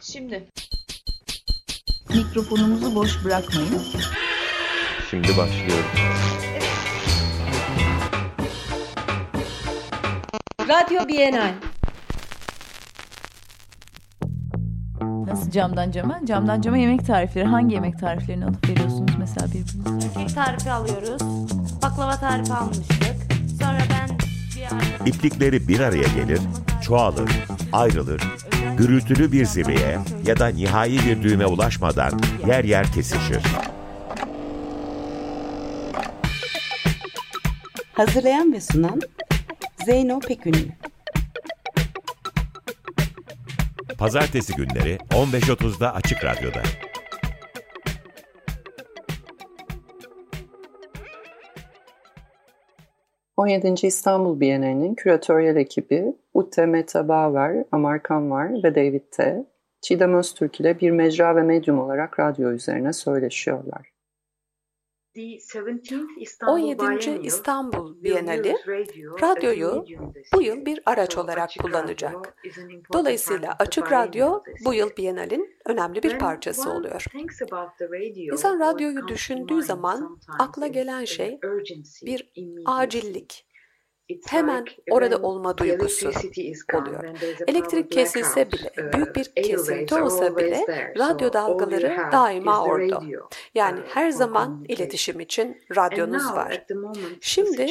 Şimdi. 0.00 0.44
Mikrofonumuzu 2.14 2.94
boş 2.94 3.24
bırakmayın. 3.24 3.82
Şimdi 5.10 5.28
başlıyoruz. 5.28 5.86
Radyo 10.68 11.08
Bienal. 11.08 11.52
Nasıl 15.26 15.50
camdan 15.50 15.90
cama? 15.90 16.20
Camdan 16.26 16.60
cama 16.60 16.76
yemek 16.76 17.06
tarifleri. 17.06 17.44
Hangi 17.44 17.74
yemek 17.74 17.98
tariflerini 17.98 18.44
alıp 18.44 18.68
veriyorsunuz 18.68 19.12
mesela 19.18 19.46
birbirinize? 19.46 20.12
Kek 20.14 20.34
tarifi 20.34 20.70
alıyoruz. 20.70 21.22
Baklava 21.82 22.16
tarifi 22.16 22.52
almıştık. 22.52 23.16
Sonra 23.60 23.78
ben 23.90 24.18
bir 24.56 24.62
ara... 24.62 25.08
İplikleri 25.08 25.68
bir 25.68 25.80
araya 25.80 26.08
gelir, 26.16 26.40
çoğalır, 26.82 27.30
ayrılır, 27.72 28.22
gürültülü 28.78 29.32
bir 29.32 29.44
zirveye 29.44 29.98
ya 30.26 30.38
da 30.38 30.46
nihai 30.46 30.98
bir 31.06 31.22
düğüme 31.22 31.46
ulaşmadan 31.46 32.20
yer 32.46 32.64
yer 32.64 32.92
kesişir. 32.92 33.42
Hazırlayan 37.92 38.52
ve 38.52 38.60
sunan 38.60 39.00
Zeyno 39.84 40.20
Pekünlü. 40.20 40.68
Pazartesi 43.98 44.54
günleri 44.54 44.98
15.30'da 45.10 45.94
Açık 45.94 46.24
Radyo'da. 46.24 46.62
...17. 53.42 53.86
İstanbul 53.86 54.40
Bienali'nin 54.40 54.94
küratöryel 54.94 55.56
ekibi 55.56 56.16
Ute 56.34 56.66
Meta 56.66 57.08
Bauer, 57.08 57.64
Amarkan 57.72 58.30
Var 58.30 58.50
ve 58.64 58.74
David 58.74 59.02
T. 59.10 59.44
Çiğdem 59.80 60.14
Öztürk 60.14 60.60
ile 60.60 60.80
bir 60.80 60.90
mecra 60.90 61.36
ve 61.36 61.42
medyum 61.42 61.78
olarak 61.78 62.20
radyo 62.20 62.50
üzerine 62.50 62.92
söyleşiyorlar. 62.92 63.91
17. 66.46 67.20
İstanbul 67.22 68.02
Bienali 68.02 68.56
radyoyu 69.22 69.84
bu 70.34 70.42
yıl 70.42 70.66
bir 70.66 70.80
araç 70.86 71.18
olarak 71.18 71.50
kullanacak. 71.62 72.36
Dolayısıyla 72.92 73.56
Açık 73.58 73.92
Radyo 73.92 74.40
bu 74.64 74.74
yıl 74.74 74.90
Bienal'in 74.96 75.56
önemli 75.66 76.02
bir 76.02 76.18
parçası 76.18 76.70
oluyor. 76.70 77.04
İnsan 78.32 78.60
radyoyu 78.60 79.08
düşündüğü 79.08 79.62
zaman 79.62 80.20
akla 80.38 80.66
gelen 80.66 81.04
şey 81.04 81.40
bir 82.06 82.32
acillik, 82.66 83.46
hemen 84.28 84.64
orada 84.90 85.16
olma 85.16 85.58
duygusu 85.58 86.10
oluyor. 86.74 87.04
Elektrik 87.46 87.92
kesilse 87.92 88.52
bile, 88.52 88.92
büyük 88.92 89.16
bir 89.16 89.24
kesinti 89.24 89.94
olsa 89.94 90.36
bile 90.36 90.92
radyo 90.98 91.32
dalgaları 91.32 91.98
daima 92.12 92.64
orada. 92.64 93.02
Yani 93.54 93.80
her 93.88 94.10
zaman 94.10 94.64
iletişim 94.68 95.20
için 95.20 95.62
radyonuz 95.76 96.32
var. 96.32 96.66
Şimdi 97.20 97.62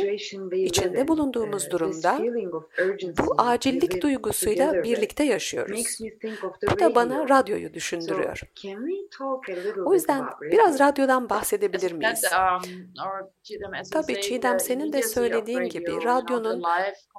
içinde 0.55 1.07
bulunduğumuz 1.07 1.71
durumda 1.71 2.19
bu 3.17 3.35
acillik 3.37 4.01
duygusuyla 4.01 4.83
birlikte 4.83 5.23
yaşıyoruz. 5.23 5.99
Bu 6.71 6.79
da 6.79 6.95
bana 6.95 7.29
radyoyu 7.29 7.73
düşündürüyor. 7.73 8.41
O 9.85 9.93
yüzden 9.93 10.25
biraz 10.41 10.79
radyodan 10.79 11.29
bahsedebilir 11.29 11.91
miyiz? 11.91 12.25
Tabii 13.91 14.21
Çiğdem 14.21 14.59
senin 14.59 14.93
de 14.93 15.01
söylediğin 15.01 15.63
gibi 15.63 15.91
radyo 16.05 16.30
radyonun 16.31 16.63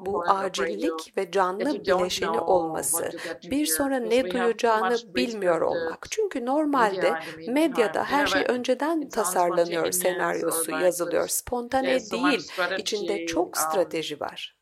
bu 0.00 0.24
acillik 0.28 1.16
ve 1.16 1.30
canlı 1.30 1.84
bileşeni 1.84 2.41
olması, 2.41 3.10
bir 3.50 3.66
sonra 3.66 3.98
ne 3.98 4.30
duyacağını 4.30 4.96
bilmiyor 5.14 5.60
olmak. 5.60 6.06
Çünkü 6.10 6.46
normalde 6.46 7.14
medyada 7.48 8.05
her 8.05 8.27
şey 8.27 8.44
önceden 8.48 9.08
tasarlanıyor, 9.08 9.92
senaryosu 9.92 10.70
yazılıyor, 10.70 11.28
spontane 11.28 12.01
değil, 12.01 12.48
içinde 12.78 13.27
çok 13.27 13.56
strateji 13.56 14.20
var 14.20 14.61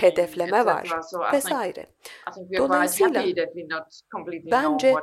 hedefleme 0.00 0.66
var 0.66 0.90
vesaire. 1.32 1.86
Dolayısıyla 2.56 3.24
bence 4.50 4.94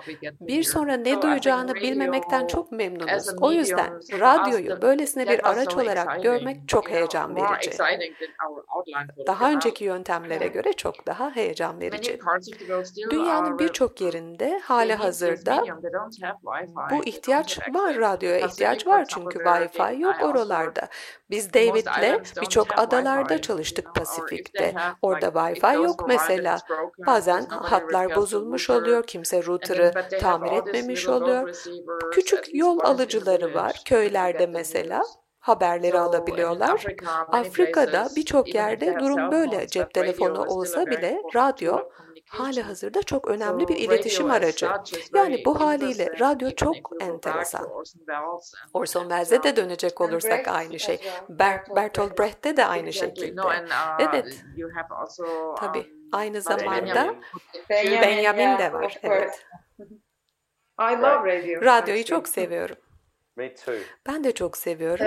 bir 0.41 0.63
sonra 0.63 0.97
ne 0.97 1.21
duyacağını 1.21 1.75
bilmemekten 1.75 2.47
çok 2.47 2.71
memnunuz. 2.71 3.27
O 3.41 3.51
yüzden 3.51 3.99
radyoyu 4.19 4.81
böylesine 4.81 5.27
bir 5.27 5.49
araç 5.49 5.75
olarak 5.75 6.23
görmek 6.23 6.67
çok 6.67 6.89
heyecan 6.89 7.35
verici. 7.35 7.71
Daha 9.27 9.51
önceki 9.51 9.83
yöntemlere 9.83 10.47
göre 10.47 10.73
çok 10.73 11.07
daha 11.07 11.35
heyecan 11.35 11.79
verici. 11.81 12.19
Dünyanın 13.09 13.59
birçok 13.59 14.01
yerinde 14.01 14.59
hali 14.59 14.93
hazırda 14.93 15.63
bu 16.91 17.05
ihtiyaç 17.05 17.59
var, 17.73 17.97
radyoya 17.97 18.39
ihtiyaç 18.39 18.87
var 18.87 19.05
çünkü 19.05 19.39
Wi-Fi 19.39 19.99
yok 20.01 20.15
oralarda. 20.23 20.87
Biz 21.29 21.53
David'le 21.53 22.21
birçok 22.41 22.79
adalarda 22.79 23.41
çalıştık 23.41 23.95
Pasifik'te. 24.29 24.73
Orada 25.01 25.27
Wi-Fi 25.27 25.75
yok 25.75 26.07
mesela. 26.07 26.57
Bazen 27.07 27.45
hatlar 27.45 28.15
bozulmuş 28.15 28.69
oluyor, 28.69 29.03
kimse 29.03 29.43
router'ı 29.45 29.91
tamir 30.21 30.51
etmemiş 30.51 31.07
oluyor. 31.07 31.49
Küçük 32.11 32.55
yol 32.55 32.79
alıcıları 32.79 33.53
var 33.53 33.81
köylerde 33.85 34.47
mesela 34.47 35.03
haberleri 35.39 35.99
alabiliyorlar. 35.99 36.85
Afrika'da 37.31 38.07
birçok 38.15 38.55
yerde 38.55 38.99
durum 38.99 39.31
böyle. 39.31 39.67
Cep 39.67 39.93
telefonu 39.93 40.45
olsa 40.45 40.85
bile 40.85 41.21
radyo 41.35 41.79
hali 42.29 42.61
hazırda 42.61 43.03
çok 43.03 43.27
önemli 43.27 43.67
bir 43.67 43.75
iletişim 43.77 44.31
aracı. 44.31 44.65
Yani 45.15 45.45
bu 45.45 45.59
haliyle 45.61 46.19
radyo 46.19 46.51
çok 46.55 46.75
enteresan. 47.01 47.67
Orson 48.73 49.01
Welles'e 49.01 49.43
de 49.43 49.55
dönecek 49.55 50.01
olursak 50.01 50.47
aynı 50.47 50.79
şey. 50.79 50.99
Ber 51.29 51.63
Bertolt 51.75 52.19
Brecht'te 52.19 52.57
de 52.57 52.65
aynı 52.65 52.93
şekilde. 52.93 53.41
Evet. 53.99 54.43
Tabii. 55.59 55.87
Aynı 56.11 56.41
zamanda 56.41 57.15
Benjamin 58.01 58.57
de 58.59 58.73
var. 58.73 58.99
Evet. 59.03 59.45
Radyoyu 61.65 62.05
çok 62.05 62.27
seviyorum. 62.27 62.75
Ben 64.07 64.23
de 64.23 64.31
çok 64.31 64.57
seviyorum. 64.57 65.05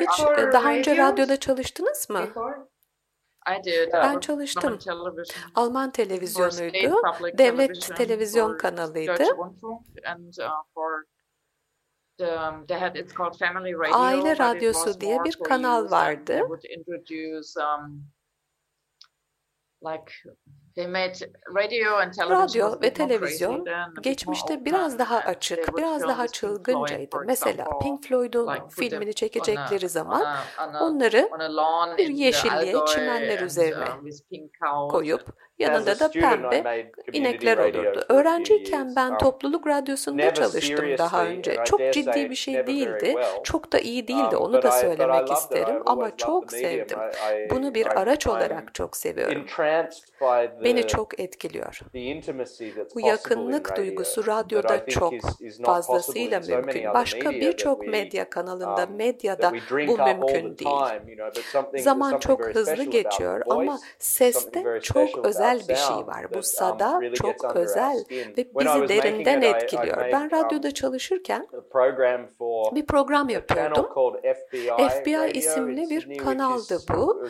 Hiç 0.00 0.18
daha 0.52 0.72
önce 0.72 0.96
radyoda 0.96 1.40
çalıştınız 1.40 2.10
mı? 2.10 2.20
Ben 3.92 4.20
çalıştım. 4.20 4.78
Alman 5.54 5.90
televizyonuydu, 5.92 7.02
devlet 7.38 7.68
televizyon 7.96 8.58
kanalıydı. 8.58 9.24
Aile 13.92 14.38
radyosu 14.38 15.00
diye 15.00 15.24
bir 15.24 15.32
kanal 15.44 15.90
vardı. 15.90 16.40
Radyo 22.30 22.72
ve 22.82 22.92
televizyon 22.94 23.64
geçmişte 24.02 24.64
biraz 24.64 24.98
daha 24.98 25.16
açık, 25.18 25.76
biraz 25.78 26.02
daha 26.02 26.28
çılgıncaydı. 26.28 27.16
Mesela 27.26 27.64
Pink 27.82 28.04
Floyd'un 28.04 28.46
filmini 28.68 29.14
çekecekleri 29.14 29.88
zaman 29.88 30.22
onları 30.80 31.28
bir 31.98 32.08
yeşilliğe, 32.08 32.72
çimenler 32.86 33.40
üzerine 33.40 33.84
koyup 34.90 35.47
yanında 35.58 36.00
da 36.00 36.10
pembe 36.10 36.90
inekler 37.12 37.58
olurdu. 37.58 38.04
Öğrenciyken 38.08 38.92
ben 38.96 39.18
topluluk 39.18 39.66
radyosunda 39.66 40.34
çalıştım 40.34 40.86
daha 40.98 41.26
önce. 41.26 41.56
Çok 41.64 41.80
ciddi 41.92 42.30
bir 42.30 42.34
şey 42.34 42.66
değildi, 42.66 43.14
çok 43.44 43.72
da 43.72 43.78
iyi 43.78 44.08
değildi 44.08 44.36
onu 44.36 44.62
da 44.62 44.70
söylemek 44.70 45.32
isterim 45.32 45.82
ama 45.86 46.16
çok 46.16 46.52
sevdim. 46.52 46.98
Bunu 47.50 47.74
bir 47.74 47.86
araç 48.00 48.26
olarak 48.26 48.74
çok 48.74 48.96
seviyorum. 48.96 49.46
Beni 50.64 50.86
çok 50.86 51.20
etkiliyor. 51.20 51.80
Bu 52.94 53.00
yakınlık 53.00 53.76
duygusu 53.76 54.26
radyoda 54.26 54.86
çok 54.86 55.14
fazlasıyla 55.64 56.40
mümkün. 56.40 56.94
Başka 56.94 57.30
birçok 57.30 57.86
medya 57.86 58.30
kanalında, 58.30 58.86
medyada 58.86 59.52
bu 59.70 59.98
mümkün 59.98 60.58
değil. 60.58 61.02
Zaman 61.78 62.18
çok 62.18 62.44
hızlı 62.44 62.84
geçiyor 62.84 63.42
ama 63.50 63.78
seste 63.98 64.80
çok 64.82 65.26
özel 65.26 65.47
bir 65.56 65.74
şey 65.74 65.96
var. 65.96 66.34
Bu 66.34 66.42
sada 66.42 67.00
çok 67.14 67.56
özel 67.56 67.96
ve 68.10 68.36
bizi 68.36 68.88
derinden 68.88 69.42
etkiliyor. 69.42 69.96
Ben 70.12 70.30
radyoda 70.30 70.74
çalışırken 70.74 71.46
bir 72.74 72.86
program 72.86 73.28
yapıyordum. 73.28 73.86
FBI 74.90 75.30
isimli 75.38 75.90
bir 75.90 76.18
kanaldı 76.18 76.78
bu. 76.90 77.24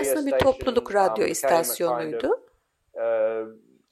Aslında 0.00 0.26
bir 0.26 0.38
topluluk 0.38 0.94
radyo 0.94 1.24
istasyonuydu. 1.26 2.40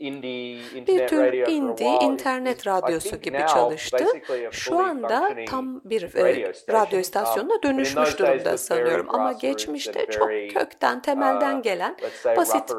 Bir 0.00 1.06
tür 1.06 1.32
indie 1.32 1.98
internet 2.02 2.66
radyosu 2.66 3.16
gibi 3.16 3.44
çalıştı. 3.54 4.04
Şu 4.50 4.78
anda 4.78 5.28
tam 5.48 5.80
bir 5.84 6.14
e, 6.16 6.52
radyo 6.70 6.98
istasyonuna 6.98 7.62
dönüşmüş 7.62 8.18
durumda 8.18 8.58
sanıyorum 8.58 9.06
ama 9.08 9.32
geçmişte 9.32 10.06
çok 10.06 10.28
kökten 10.54 11.02
temelden 11.02 11.62
gelen 11.62 11.96
basit 12.36 12.74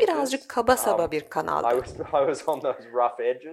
birazcık 0.00 0.48
kaba 0.48 0.76
saba 0.76 1.10
bir 1.10 1.20
kanaldı. 1.20 1.84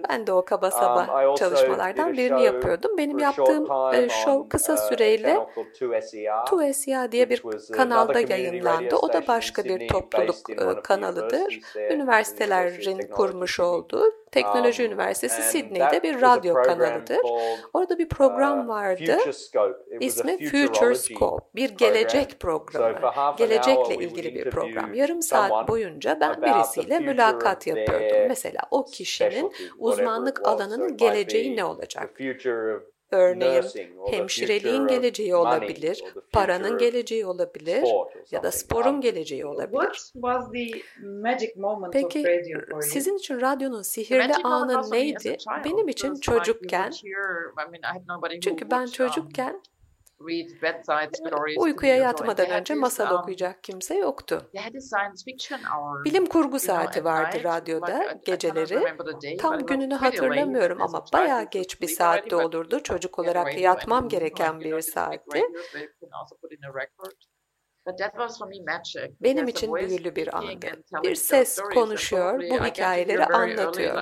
Ben 0.08 0.26
de 0.26 0.32
o 0.32 0.44
kaba 0.44 0.70
saba 0.70 1.34
çalışmalardan 1.36 2.12
birini 2.12 2.42
yapıyordum. 2.44 2.98
Benim 2.98 3.18
yaptığım 3.18 3.94
e, 3.94 4.08
show 4.08 4.48
kısa 4.48 4.76
süreyle 4.76 5.38
2SEA 6.46 7.12
diye 7.12 7.30
bir 7.30 7.42
kanalda 7.72 8.20
yayınlandı. 8.20 8.96
O 8.96 9.12
da 9.12 9.26
başka 9.28 9.64
bir 9.64 9.88
topluluk 9.88 10.50
e, 10.50 10.82
kanalıdır. 10.82 11.60
Üniversitelerin 11.76 13.03
kurmuş 13.10 13.60
olduğu 13.60 14.04
Teknoloji 14.32 14.82
Üniversitesi 14.84 15.42
Sydney'de 15.42 16.02
bir 16.02 16.20
radyo 16.22 16.54
kanalıdır. 16.54 17.18
Orada 17.72 17.98
bir 17.98 18.08
program 18.08 18.68
vardı. 18.68 19.16
İsmi 20.00 20.32
Future 20.50 20.94
Scope. 20.94 21.44
Bir 21.54 21.70
gelecek 21.70 22.40
programı. 22.40 22.84
Gelecekle 23.38 23.94
ilgili 23.94 24.34
bir 24.34 24.50
program. 24.50 24.94
Yarım 24.94 25.22
saat 25.22 25.68
boyunca 25.68 26.18
ben 26.20 26.42
birisiyle 26.42 26.98
mülakat 27.00 27.66
yapıyordum. 27.66 28.28
Mesela 28.28 28.60
o 28.70 28.84
kişinin 28.84 29.52
uzmanlık 29.78 30.46
alanının 30.48 30.96
geleceği 30.96 31.56
ne 31.56 31.64
olacak? 31.64 32.14
Örneğin 33.14 33.64
hemşireliğin 34.10 34.86
geleceği 34.86 35.34
olabilir, 35.34 36.04
paranın 36.32 36.78
geleceği 36.78 37.26
olabilir 37.26 37.84
ya 38.30 38.42
da 38.42 38.52
sporun 38.52 39.00
geleceği 39.00 39.46
olabilir. 39.46 40.12
Peki 41.92 42.42
sizin 42.80 43.16
için 43.16 43.40
radyonun 43.40 43.82
sihirli 43.82 44.34
anı 44.44 44.90
neydi? 44.90 45.36
Benim 45.64 45.88
için 45.88 46.14
çocukken, 46.14 46.92
çünkü 48.40 48.70
ben 48.70 48.86
çocukken 48.86 49.62
Uykuya 51.60 51.96
yatmadan 51.96 52.50
önce 52.60 52.74
masal 52.74 53.04
okuyacak 53.22 53.62
kimse 53.62 53.94
yoktu. 53.96 54.50
Bilim 56.04 56.26
kurgu 56.26 56.58
saati 56.58 57.04
vardı 57.04 57.36
radyoda 57.44 57.86
geceleri. 58.24 58.74
Tam 59.38 59.52
gününü 59.66 59.94
hatırlamıyorum 60.28 60.82
ama 60.82 61.04
bayağı 61.12 61.50
geç 61.50 61.80
bir 61.80 61.86
saatte 61.88 62.36
olurdu. 62.36 62.82
Çocuk 62.82 63.18
olarak 63.18 63.46
yatmam 63.60 64.08
gereken 64.08 64.60
bir 64.60 64.80
saatti. 64.80 65.42
Benim 69.20 69.48
için 69.48 69.68
büyülü 69.88 70.16
bir 70.16 70.36
andı. 70.36 70.66
Bir 71.02 71.14
ses 71.14 71.58
konuşuyor, 71.74 72.40
bu 72.50 72.54
hikayeleri 72.64 73.18
anlatıyor. 73.60 73.94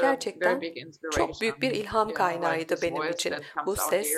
Gerçekten 0.00 0.60
çok 1.10 1.40
büyük 1.40 1.62
bir 1.62 1.70
ilham 1.70 2.12
kaynağıydı 2.12 2.74
benim 2.82 3.10
için. 3.10 3.34
Bu 3.66 3.76
ses 3.76 4.14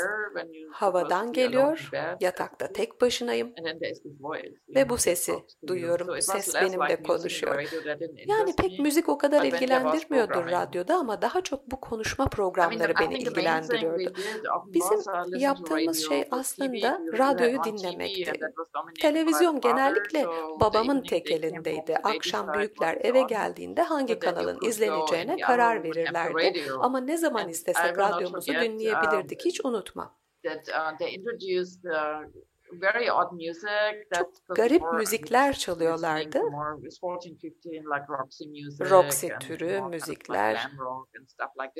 havadan 0.72 1.32
geliyor, 1.32 1.90
yatakta 2.20 2.72
tek 2.72 3.00
başınayım 3.00 3.52
ve 4.74 4.88
bu 4.88 4.96
sesi 4.96 5.32
duyuyorum. 5.66 6.20
Ses 6.22 6.54
benimle 6.54 7.02
konuşuyor. 7.02 7.62
Yani 8.26 8.56
pek 8.56 8.78
müzik 8.78 9.08
o 9.08 9.18
kadar 9.18 9.44
ilgilendirmiyordu 9.44 10.44
radyoda 10.50 10.96
ama 10.96 11.22
daha 11.22 11.40
çok 11.40 11.70
bu 11.70 11.80
konuşma 11.80 12.28
programları 12.28 12.92
beni 13.00 13.18
ilgilendiriyordu. 13.18 14.12
Bizim 14.66 15.00
yaptığımız 15.38 16.08
şey 16.08 16.24
aslında 16.30 17.00
radyoyu 17.18 17.64
dinlemekti. 17.64 18.32
Televizyon 19.00 19.60
genellikle 19.60 20.26
babamın 20.60 21.02
tek 21.02 21.30
elindeydi. 21.30 21.96
Akşam 21.96 22.52
büyükler 22.52 22.98
eve 23.00 23.22
geldiğinde 23.22 23.82
hangi 23.96 24.18
kanalın 24.18 24.58
izleneceğine 24.68 25.36
karar 25.46 25.82
verirlerdi. 25.82 26.32
Ama 26.80 27.00
ne 27.00 27.16
zaman 27.16 27.48
istesek 27.48 27.84
radyomuzu 27.98 28.52
dinleyebilirdik 28.62 29.44
hiç 29.44 29.64
unutma. 29.64 30.14
Çok 34.14 34.32
garip 34.56 34.82
müzikler 34.98 35.52
çalıyorlardı. 35.52 36.38
Roxy 38.90 39.26
türü 39.40 39.80
müzikler, 39.90 40.70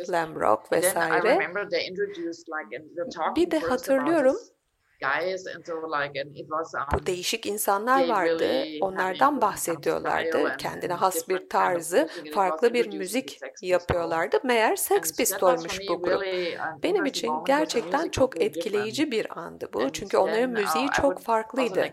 glam 0.09 0.35
rock 0.41 0.73
vesaire. 0.73 1.39
Bir 3.37 3.51
de 3.51 3.59
hatırlıyorum 3.71 4.37
bu 6.95 7.07
değişik 7.07 7.47
insanlar 7.47 8.09
vardı. 8.09 8.65
Onlardan 8.81 9.41
bahsediyorlardı. 9.41 10.57
Kendine 10.59 10.93
has 10.93 11.29
bir 11.29 11.49
tarzı, 11.49 12.09
farklı 12.35 12.75
bir 12.75 12.99
müzik 12.99 13.41
yapıyorlardı. 13.63 14.41
Meğer 14.45 14.77
Sex 14.77 15.17
Pistol'muş 15.17 15.81
bu 15.89 16.03
grup. 16.03 16.23
Benim 16.83 17.07
için 17.07 17.33
gerçekten 17.47 18.09
çok 18.09 18.43
etkileyici 18.43 19.11
bir 19.11 19.39
andı 19.39 19.69
bu. 19.73 19.93
Çünkü 19.93 20.17
onların 20.17 20.51
müziği 20.51 20.89
çok 20.97 21.21
farklıydı. 21.21 21.85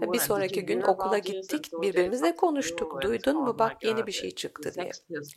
Bir 0.00 0.18
sonraki 0.18 0.66
gün 0.66 0.82
okula 0.82 1.18
gittik, 1.18 1.70
birbirimizle 1.82 2.36
konuştuk. 2.36 3.02
Duydun 3.02 3.36
mu 3.36 3.58
bak 3.58 3.84
yeni 3.84 4.06
bir 4.06 4.12
şey 4.12 4.30
çıktı 4.30 4.74
diye. 4.74 4.90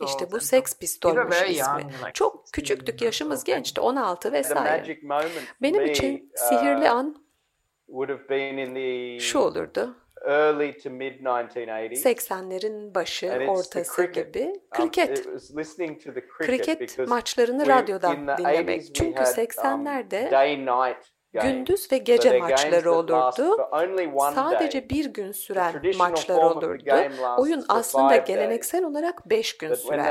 İşte 0.04 0.32
bu 0.32 0.40
Sex 0.40 0.78
Pistol'muş 0.78 1.42
ismi. 1.48 1.86
Çok 2.14 2.44
küçüktük, 2.52 3.02
yaşımız 3.02 3.44
gençti, 3.44 3.80
16 3.80 4.32
vesaire. 4.32 4.98
Benim 5.62 5.84
için 5.84 6.32
sihir 6.34 6.65
sihirli 6.66 6.90
an 6.90 7.26
şu 9.20 9.38
olurdu. 9.38 9.96
80'lerin 11.96 12.94
başı, 12.94 13.26
ortası 13.50 14.02
gibi 14.04 14.52
kriket. 14.70 15.26
Kriket 16.46 16.98
maçlarını 17.08 17.66
radyodan 17.66 18.16
dinlemek. 18.38 18.94
Çünkü 18.94 19.22
80'lerde 19.22 20.30
gündüz 21.42 21.92
ve 21.92 21.98
gece 21.98 22.28
maçları 22.50 22.92
olurdu. 22.92 23.56
Sadece 24.34 24.90
bir 24.90 25.04
gün 25.06 25.32
süren 25.32 25.72
maçlar 25.98 26.34
olurdu. 26.56 26.86
Oyun 27.38 27.64
aslında 27.68 28.04
geleneksel 28.26 28.84
olarak 28.84 29.30
beş 29.30 29.56
gün 29.58 29.68
sürer. 29.74 30.08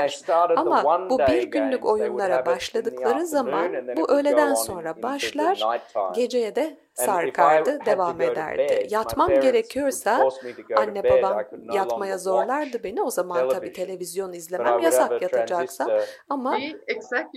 Ama 0.56 0.76
bu 1.10 1.18
bir 1.18 1.42
günlük 1.50 1.84
oyunlara 1.86 2.46
başladıkları 2.46 3.26
zaman 3.26 3.64
bu 3.96 4.10
öğleden 4.10 4.54
sonra 4.54 5.02
başlar, 5.02 5.56
geceye 6.14 6.54
de 6.56 6.76
sarkardı, 6.96 7.78
devam 7.86 8.20
ederdi. 8.20 8.86
Yatmam 8.90 9.28
gerekiyorsa 9.40 10.28
anne 10.76 11.04
babam 11.04 11.42
yatmaya 11.72 12.18
zorlardı 12.18 12.84
beni. 12.84 13.02
O 13.02 13.10
zaman 13.10 13.48
tabii 13.48 13.72
televizyon 13.72 14.32
izlemem 14.32 14.78
yasak 14.78 15.22
yatacaksa. 15.22 16.00
Ama 16.28 16.58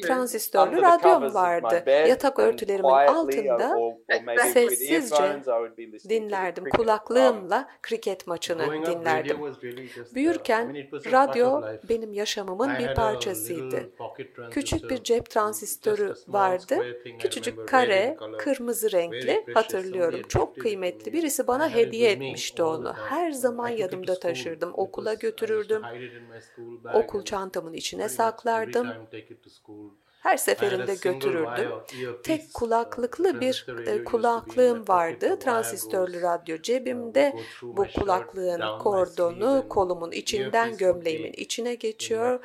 transistörlü 0.03 0.81
radyom 0.81 1.33
vardı. 1.33 1.83
Yatak 2.07 2.39
örtülerimin 2.39 2.89
altında 2.89 3.77
sessizce 4.53 5.39
dinlerdim. 6.09 6.69
Kulaklığımla 6.69 7.69
kriket 7.81 8.27
maçını 8.27 8.85
dinlerdim. 8.85 9.37
Büyürken 10.15 10.75
radyo 11.11 11.61
benim 11.89 12.13
yaşamımın 12.13 12.71
bir 12.79 12.95
parçasıydı. 12.95 13.89
Küçük 14.51 14.89
bir 14.89 15.03
cep 15.03 15.29
transistörü 15.29 16.13
vardı. 16.27 16.77
Küçücük 17.19 17.67
kare, 17.67 18.17
kırmızı 18.37 18.91
renkli 18.91 19.45
hatırlıyorum. 19.53 20.21
Çok 20.29 20.59
kıymetli. 20.59 21.13
Birisi 21.13 21.47
bana 21.47 21.69
hediye 21.69 22.11
etmişti 22.11 22.63
onu. 22.63 22.93
Her 22.93 23.31
zaman 23.31 23.69
yanımda 23.69 24.19
taşırdım. 24.19 24.71
Okula 24.73 25.13
götürürdüm. 25.13 25.81
Okul 26.93 27.23
çantamın 27.23 27.73
içine 27.73 28.09
saklardım. 28.09 28.87
Her 30.19 30.37
seferinde 30.37 30.95
götürürdüm. 31.01 31.71
Tek 32.23 32.53
kulaklıklı 32.53 33.41
bir 33.41 33.65
e, 33.87 34.03
kulaklığım 34.03 34.87
vardı. 34.87 35.39
Transistörlü 35.39 36.21
radyo 36.21 36.57
cebimde. 36.57 37.35
Bu 37.61 37.85
kulaklığın 37.95 38.79
kordonu 38.79 39.65
kolumun 39.69 40.11
içinden 40.11 40.77
gömleğimin 40.77 41.33
içine 41.33 41.75
geçiyor. 41.75 42.39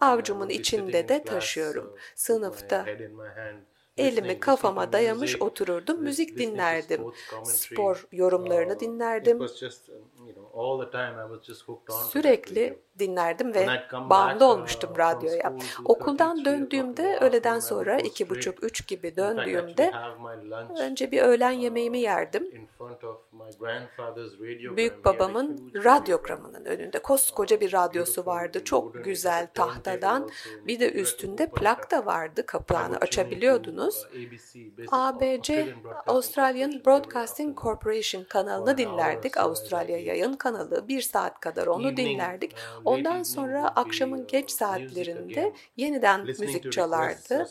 Avcumun 0.00 0.48
içinde 0.48 1.08
de 1.08 1.24
taşıyorum. 1.24 1.96
Sınıfta 2.14 2.86
Elimi 4.00 4.40
kafama 4.40 4.92
dayamış 4.92 5.42
otururdum, 5.42 6.02
müzik 6.02 6.38
dinlerdim. 6.38 7.00
Spor 7.44 8.06
yorumlarını 8.12 8.80
dinlerdim. 8.80 9.38
Sürekli 12.10 12.78
dinlerdim 12.98 13.54
ve 13.54 13.66
bağımlı 14.10 14.44
olmuştum 14.44 14.90
radyoya. 14.98 15.56
Okuldan 15.84 16.44
döndüğümde 16.44 17.18
öğleden 17.20 17.58
sonra 17.60 17.98
iki 17.98 18.30
buçuk 18.30 18.64
üç 18.64 18.86
gibi 18.88 19.16
döndüğümde 19.16 19.92
önce 20.80 21.10
bir 21.10 21.22
öğlen 21.22 21.50
yemeğimi 21.50 21.98
yerdim. 21.98 22.68
Büyük 24.76 25.04
babamın 25.04 25.72
radyogramının 25.84 26.64
önünde 26.64 26.98
koskoca 26.98 27.60
bir 27.60 27.72
radyosu 27.72 28.26
vardı. 28.26 28.64
Çok 28.64 29.04
güzel 29.04 29.48
tahtadan. 29.54 30.30
Bir 30.66 30.80
de 30.80 30.92
üstünde 30.92 31.50
plak 31.50 31.90
da 31.90 32.06
vardı. 32.06 32.46
Kapağını 32.46 32.96
açabiliyordunuz. 32.96 34.06
ABC 34.92 35.74
Australian 36.06 36.72
Broadcasting 36.86 37.60
Corporation 37.60 38.24
kanalını 38.24 38.78
dinlerdik. 38.78 39.36
Avustralya 39.36 39.98
yayın 39.98 40.19
kanalı. 40.34 40.88
Bir 40.88 41.00
saat 41.00 41.40
kadar 41.40 41.66
onu 41.66 41.96
dinlerdik. 41.96 42.56
Ondan 42.84 43.22
sonra 43.22 43.68
akşamın 43.68 44.26
geç 44.26 44.50
saatlerinde 44.50 45.52
yeniden 45.76 46.26
müzik 46.26 46.72
çalardı. 46.72 47.48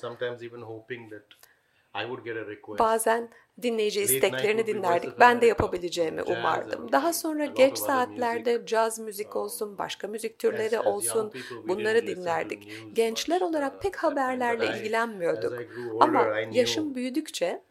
Bazen 2.79 3.29
dinleyici 3.61 4.01
isteklerini 4.01 4.67
dinlerdik. 4.67 5.19
Ben 5.19 5.41
de 5.41 5.45
yapabileceğimi 5.45 6.23
umardım. 6.23 6.91
Daha 6.91 7.13
sonra 7.13 7.45
geç 7.45 7.77
saatlerde 7.77 8.65
caz 8.65 8.99
müzik 8.99 9.35
olsun, 9.35 9.77
başka 9.77 10.07
müzik 10.07 10.39
türleri 10.39 10.79
olsun 10.79 11.31
bunları 11.67 12.07
dinlerdik. 12.07 12.67
Gençler 12.93 13.41
olarak 13.41 13.81
pek 13.81 13.95
haberlerle 13.95 14.67
ilgilenmiyorduk. 14.67 15.53
Ama 15.99 16.35
yaşım 16.51 16.95
büyüdükçe 16.95 17.63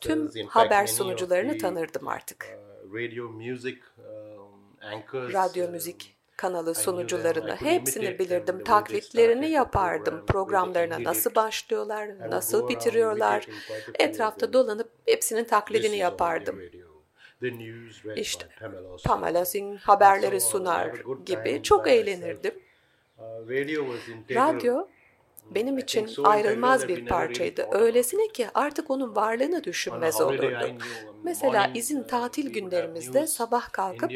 tüm 0.00 0.32
haber 0.48 0.86
sunucularını 0.86 1.58
tanırdım 1.58 2.08
artık. 2.08 2.65
Radyo 5.32 5.68
müzik 5.68 6.16
kanalı 6.36 6.74
sunucularını 6.74 7.56
hepsini 7.56 8.18
bilirdim. 8.18 8.64
Taklitlerini 8.64 9.50
yapardım. 9.50 10.26
Programlarına 10.26 11.04
nasıl 11.04 11.34
başlıyorlar, 11.34 12.30
nasıl 12.30 12.68
bitiriyorlar. 12.68 13.46
Etrafta 13.98 14.52
dolanıp 14.52 14.90
hepsinin 15.06 15.44
taklidini 15.44 15.96
yapardım. 15.96 16.60
İşte 18.16 18.46
Pamela 19.04 19.44
Singh 19.44 19.80
haberleri 19.80 20.40
sunar 20.40 20.92
gibi 21.26 21.62
çok 21.62 21.88
eğlenirdim. 21.88 22.54
Radyo 24.34 24.86
benim 25.50 25.78
için 25.78 26.10
ayrılmaz 26.24 26.88
bir 26.88 27.06
parçaydı. 27.06 27.68
Öylesine 27.72 28.28
ki 28.28 28.46
artık 28.54 28.90
onun 28.90 29.16
varlığını 29.16 29.64
düşünmez 29.64 30.20
olurdum. 30.20 30.78
Mesela 31.22 31.70
izin 31.74 32.02
tatil 32.02 32.52
günlerimizde 32.52 33.26
sabah 33.26 33.72
kalkıp 33.72 34.10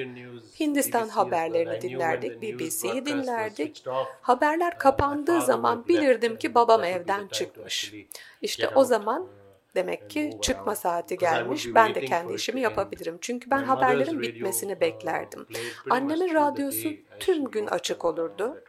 Hindistan 0.60 1.08
haberlerini 1.08 1.82
dinlerdik, 1.82 2.42
BBC'yi 2.42 3.06
dinlerdik. 3.06 3.84
Haberler 4.20 4.78
kapandığı 4.78 5.40
zaman 5.40 5.88
bilirdim 5.88 6.37
ki 6.38 6.54
babam 6.54 6.84
evden 6.84 7.28
çıkmış. 7.28 7.94
İşte 8.42 8.68
o 8.68 8.84
zaman 8.84 9.28
Demek 9.75 10.10
ki 10.10 10.38
çıkma 10.42 10.75
saati 10.75 11.18
gelmiş. 11.18 11.75
Ben 11.75 11.94
de 11.94 12.04
kendi 12.04 12.32
işimi 12.32 12.60
yapabilirim. 12.60 13.18
Çünkü 13.20 13.50
ben 13.50 13.62
haberlerin 13.62 14.22
bitmesini 14.22 14.80
beklerdim. 14.80 15.46
Annemin 15.90 16.34
radyosu 16.34 16.88
tüm 17.20 17.44
gün 17.44 17.66
açık 17.66 18.04
olurdu. 18.04 18.64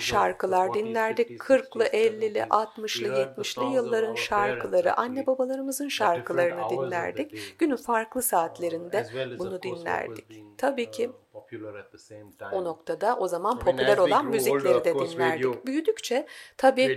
Şarkılar 0.00 0.74
dinlerdik. 0.74 1.40
40'lı, 1.40 1.84
50'li, 1.84 2.38
60'lı, 2.38 3.08
70'li 3.08 3.74
yılların 3.74 4.14
şarkıları, 4.14 4.96
anne 4.96 5.26
babalarımızın 5.26 5.88
şarkılarını 5.88 6.60
dinlerdik. 6.70 7.58
Günün 7.58 7.76
farklı 7.76 8.22
saatlerinde 8.22 9.06
bunu 9.38 9.62
dinlerdik. 9.62 10.24
Tabii 10.58 10.90
ki 10.90 11.10
o 12.52 12.64
noktada 12.64 13.16
o 13.16 13.28
zaman 13.28 13.58
popüler 13.58 13.98
olan 13.98 14.26
müzikleri 14.26 14.84
de 14.84 14.94
dinlerdik. 14.94 15.66
Büyüdükçe 15.66 16.26
tabii 16.56 16.88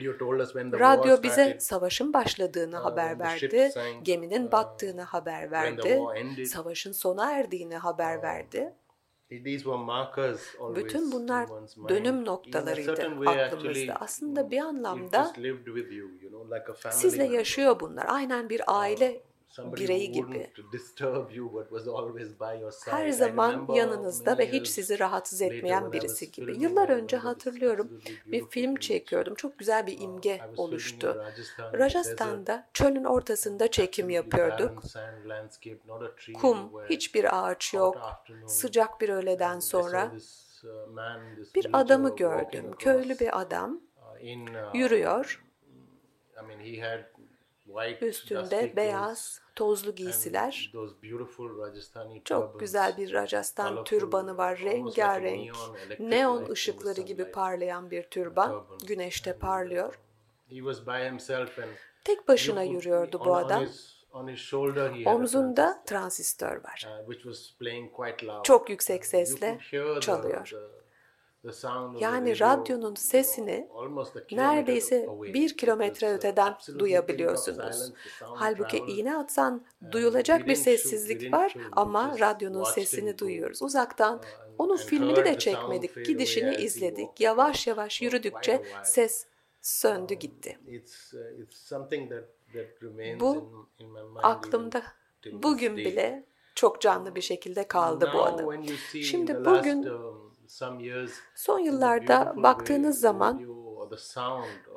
radyo 0.80 1.24
bize 1.24 1.58
savaşın 1.60 2.14
başladığını 2.14 2.78
haber 2.78 3.20
verdi, 3.20 3.72
geminin 4.04 4.52
battığını 4.52 5.02
haber 5.02 5.52
verdi, 5.52 6.02
savaşın 6.46 6.92
sona 6.92 7.32
erdiğini 7.32 7.78
haber 7.78 8.22
verdi. 8.22 8.74
Bütün 10.76 11.12
bunlar 11.12 11.50
dönüm 11.90 12.26
noktalarıydı 12.26 12.92
aklımızda. 13.28 13.96
Aslında 13.96 14.52
bir 14.52 14.60
anlamda 14.60 15.34
sizle 16.92 17.24
yaşıyor 17.24 17.80
bunlar. 17.80 18.06
Aynen 18.10 18.50
bir 18.50 18.62
aile 18.68 19.22
bireyi 19.66 20.12
gibi. 20.12 20.52
Her 22.86 23.10
zaman 23.10 23.68
yanınızda 23.74 24.38
ve 24.38 24.52
hiç 24.52 24.68
sizi 24.68 25.00
rahatsız 25.00 25.42
etmeyen 25.42 25.92
birisi 25.92 26.32
gibi. 26.32 26.58
Yıllar 26.60 26.90
önce 26.90 27.18
hatırlıyorum 27.18 28.02
bir 28.26 28.46
film 28.46 28.76
çekiyordum. 28.76 29.36
Çok 29.36 29.60
güzel 29.60 29.88
bir 29.88 30.00
imge 30.02 30.42
oluştu. 30.58 31.24
Rajasthan'da 31.74 32.68
çölün 32.74 33.04
ortasında 33.04 33.72
çekim 33.72 34.10
yapıyorduk. 34.10 34.84
Kum, 36.42 36.58
hiçbir 36.90 37.48
ağaç 37.48 37.74
yok. 37.74 37.98
Sıcak 38.48 39.02
bir 39.02 39.10
öğleden 39.10 39.60
sonra 39.60 40.12
bir 41.56 41.68
adamı 41.74 42.16
gördüm. 42.16 42.72
Köylü 42.80 43.20
bir 43.20 43.42
adam 43.42 43.82
yürüyor. 44.74 45.44
Üstünde 48.02 48.74
beyaz, 48.76 49.42
tozlu 49.56 49.96
giysiler. 49.96 50.72
Çok 52.26 52.60
güzel 52.60 52.98
bir 52.98 53.14
Rajasthan 53.14 53.76
türbanı 53.84 54.38
var, 54.38 54.60
rengarenk, 54.60 55.56
neon 56.00 56.50
ışıkları 56.50 57.02
gibi 57.02 57.32
parlayan 57.32 57.92
bir 57.92 58.04
türban, 58.04 58.66
güneşte 58.88 59.38
parlıyor. 59.38 60.00
Tek 62.04 62.28
başına 62.28 62.64
yürüyordu 62.64 63.20
bu 63.26 63.36
adam. 63.36 63.64
Omzunda 65.06 65.84
transistör 65.86 66.64
var. 66.64 66.88
Çok 68.44 68.70
yüksek 68.70 69.06
sesle 69.06 69.60
çalıyor. 70.02 70.52
Yani 72.00 72.40
radyonun 72.40 72.96
sesini 72.96 73.70
neredeyse 74.32 75.08
bir 75.22 75.58
kilometre 75.58 76.14
öteden 76.14 76.58
duyabiliyorsunuz. 76.80 77.94
Halbuki 78.20 78.78
iğne 78.78 79.18
atsan 79.18 79.66
duyulacak 79.92 80.48
bir 80.48 80.56
sessizlik 80.56 81.34
var 81.34 81.56
ama 81.72 82.20
radyonun 82.20 82.64
sesini 82.64 83.18
duyuyoruz. 83.18 83.62
Uzaktan 83.62 84.22
onun 84.58 84.78
filmini 84.78 85.26
de 85.26 85.38
çekmedik, 85.38 86.06
gidişini 86.06 86.56
izledik. 86.56 87.20
Yavaş 87.20 87.68
yavaş 87.68 88.02
yürüdükçe 88.02 88.64
ses 88.84 89.26
söndü 89.62 90.14
gitti. 90.14 90.60
Bu 93.20 93.52
aklımda 94.24 94.84
bugün 95.32 95.78
bile 95.78 96.26
çok 96.56 96.82
canlı 96.82 97.16
bir 97.16 97.22
şekilde 97.22 97.68
kaldı 97.68 98.12
bu 98.14 98.24
anı. 98.24 98.68
Şimdi 99.04 99.46
bugün 99.46 99.88
Son 101.36 101.60
yıllarda 101.60 102.34
baktığınız 102.44 103.00
zaman 103.00 103.42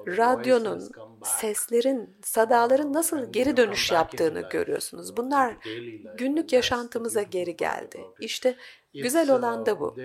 radyonun, 0.07 0.91
seslerin, 1.25 2.17
sadaların 2.23 2.93
nasıl 2.93 3.33
geri 3.33 3.57
dönüş 3.57 3.93
yaptığını 3.93 4.41
görüyorsunuz. 4.51 5.17
Bunlar 5.17 5.57
günlük 6.19 6.53
yaşantımıza 6.53 7.23
geri 7.23 7.57
geldi. 7.57 8.01
İşte 8.21 8.57
güzel 8.95 9.31
olan 9.31 9.67
da 9.67 9.81
bu. 9.81 9.97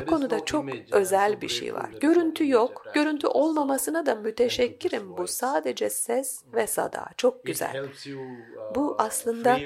Bu 0.00 0.06
konuda 0.06 0.44
çok 0.44 0.64
özel 0.92 1.40
bir 1.40 1.48
şey 1.48 1.74
var. 1.74 1.90
Görüntü 2.00 2.48
yok. 2.48 2.86
Görüntü 2.94 3.26
olmamasına 3.26 4.06
da 4.06 4.14
müteşekkirim. 4.14 5.16
Bu 5.16 5.26
sadece 5.26 5.90
ses 5.90 6.44
ve 6.54 6.66
sada. 6.66 7.06
Çok 7.16 7.44
güzel. 7.44 7.88
Bu 8.74 8.96
aslında 8.98 9.58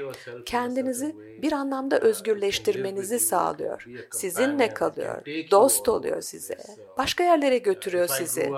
kendinizi 0.47 1.17
bir 1.43 1.53
anlamda 1.53 1.99
özgürleştirmenizi 1.99 3.19
sağlıyor. 3.19 3.87
Sizinle 4.11 4.75
kalıyor. 4.75 5.23
Dost 5.51 5.89
oluyor 5.89 6.21
size. 6.21 6.57
Başka 6.99 7.25
yerlere 7.25 7.59
götürüyor 7.59 8.09
sizi. 8.09 8.53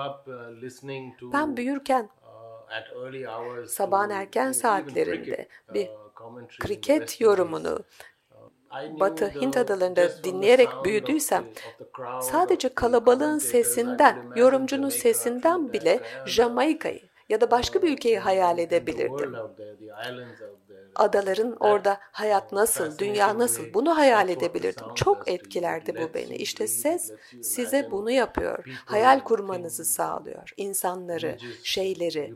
Ben 1.33 1.57
büyürken 1.57 2.09
sabahın 3.67 4.09
erken 4.09 4.51
saatlerinde 4.51 5.47
bir 5.73 5.89
kriket 6.59 7.21
yorumunu 7.21 7.79
Batı 8.99 9.27
Hint 9.29 9.57
adalarında 9.57 10.23
dinleyerek 10.23 10.85
büyüdüysem 10.85 11.45
sadece 12.19 12.69
kalabalığın 12.69 13.39
sesinden, 13.39 14.17
yorumcunun 14.35 14.89
sesinden 14.89 15.73
bile 15.73 15.99
Jamaika'yı 16.25 17.01
ya 17.29 17.41
da 17.41 17.51
başka 17.51 17.81
bir 17.81 17.93
ülkeyi 17.93 18.19
hayal 18.19 18.57
edebilirdim. 18.57 19.31
Adaların 20.95 21.57
orada 21.59 21.97
hayat 22.01 22.51
nasıl, 22.51 22.97
dünya 22.97 23.39
nasıl 23.39 23.73
bunu 23.73 23.97
hayal 23.97 24.29
edebilirdim. 24.29 24.87
Çok 24.95 25.27
etkilerdi 25.27 25.97
bu 25.97 26.13
beni. 26.13 26.35
İşte 26.35 26.67
ses 26.67 27.11
size 27.41 27.91
bunu 27.91 28.11
yapıyor. 28.11 28.63
Hayal 28.85 29.19
kurmanızı 29.19 29.85
sağlıyor. 29.85 30.53
İnsanları, 30.57 31.37
şeyleri, 31.63 32.33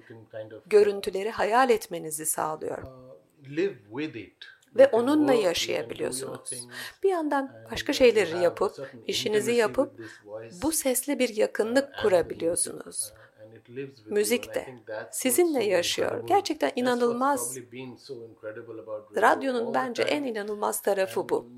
görüntüleri 0.66 1.32
hayal 1.32 1.70
etmenizi 1.70 2.26
sağlıyor 2.26 2.84
ve 4.76 4.88
onunla 4.88 5.34
yaşayabiliyorsunuz. 5.34 6.68
Bir 7.04 7.10
yandan 7.10 7.52
başka 7.72 7.94
şeyleri 7.94 8.38
yapıp, 8.38 8.92
işinizi 9.08 9.52
yapıp 9.52 10.02
bu 10.64 10.72
sesle 10.72 11.20
bir 11.20 11.36
yakınlık 11.36 11.90
kurabiliyorsunuz. 12.02 13.14
müzik 14.10 14.56
de 14.56 14.66
sizinle 15.12 15.64
yaşıyor. 15.64 16.28
Gerçekten 16.28 16.72
inanılmaz. 16.76 17.58
Radyonun 19.16 19.74
bence 19.74 20.04
en 20.04 20.24
inanılmaz 20.24 20.82
tarafı 20.82 21.30
bu. 21.30 21.50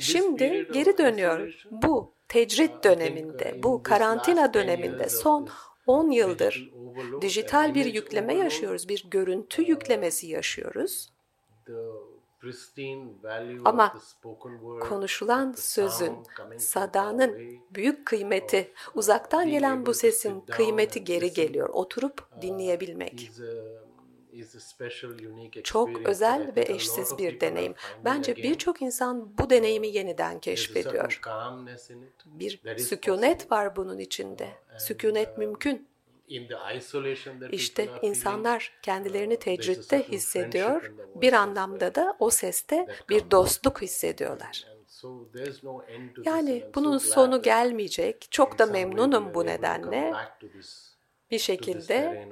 Şimdi 0.00 0.68
geri 0.72 0.98
dönüyor. 0.98 1.66
Bu 1.70 2.14
tecrit 2.28 2.84
döneminde, 2.84 3.60
bu 3.62 3.82
karantina 3.82 4.54
döneminde 4.54 5.08
son 5.08 5.48
10 5.86 6.10
yıldır 6.10 6.72
dijital 7.20 7.74
bir 7.74 7.84
yükleme 7.84 8.34
yaşıyoruz, 8.34 8.88
bir 8.88 9.06
görüntü 9.10 9.62
yüklemesi 9.62 10.26
yaşıyoruz. 10.26 11.11
Ama 13.64 13.98
konuşulan 14.80 15.52
sözün, 15.52 16.16
sadanın 16.58 17.60
büyük 17.70 18.06
kıymeti, 18.06 18.72
uzaktan 18.94 19.50
gelen 19.50 19.86
bu 19.86 19.94
sesin 19.94 20.40
kıymeti 20.40 21.04
geri 21.04 21.32
geliyor. 21.32 21.68
Oturup 21.68 22.28
dinleyebilmek. 22.42 23.30
Çok 25.64 26.08
özel 26.08 26.52
ve 26.56 26.64
eşsiz 26.68 27.18
bir 27.18 27.40
deneyim. 27.40 27.74
Bence 28.04 28.36
birçok 28.36 28.82
insan 28.82 29.38
bu 29.38 29.50
deneyimi 29.50 29.88
yeniden 29.88 30.40
keşfediyor. 30.40 31.20
Bir 32.24 32.78
sükunet 32.78 33.52
var 33.52 33.76
bunun 33.76 33.98
içinde. 33.98 34.48
Sükunet 34.78 35.38
mümkün. 35.38 35.91
İşte 37.52 37.88
insanlar 38.02 38.78
kendilerini 38.82 39.38
tecritte 39.38 40.02
hissediyor, 40.02 40.92
bir 41.14 41.32
anlamda 41.32 41.94
da 41.94 42.16
o 42.18 42.30
seste 42.30 42.86
bir 43.08 43.30
dostluk 43.30 43.82
hissediyorlar. 43.82 44.66
Yani 46.24 46.64
bunun 46.74 46.98
sonu 46.98 47.42
gelmeyecek, 47.42 48.26
çok 48.30 48.58
da 48.58 48.66
memnunum 48.66 49.34
bu 49.34 49.46
nedenle. 49.46 50.12
Bir 51.30 51.38
şekilde 51.38 52.28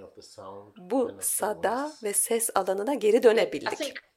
bu 0.77 1.17
sada 1.21 1.93
ve 2.03 2.13
ses 2.13 2.51
alanına 2.55 2.95
geri 2.95 3.23
dönebildik. 3.23 4.10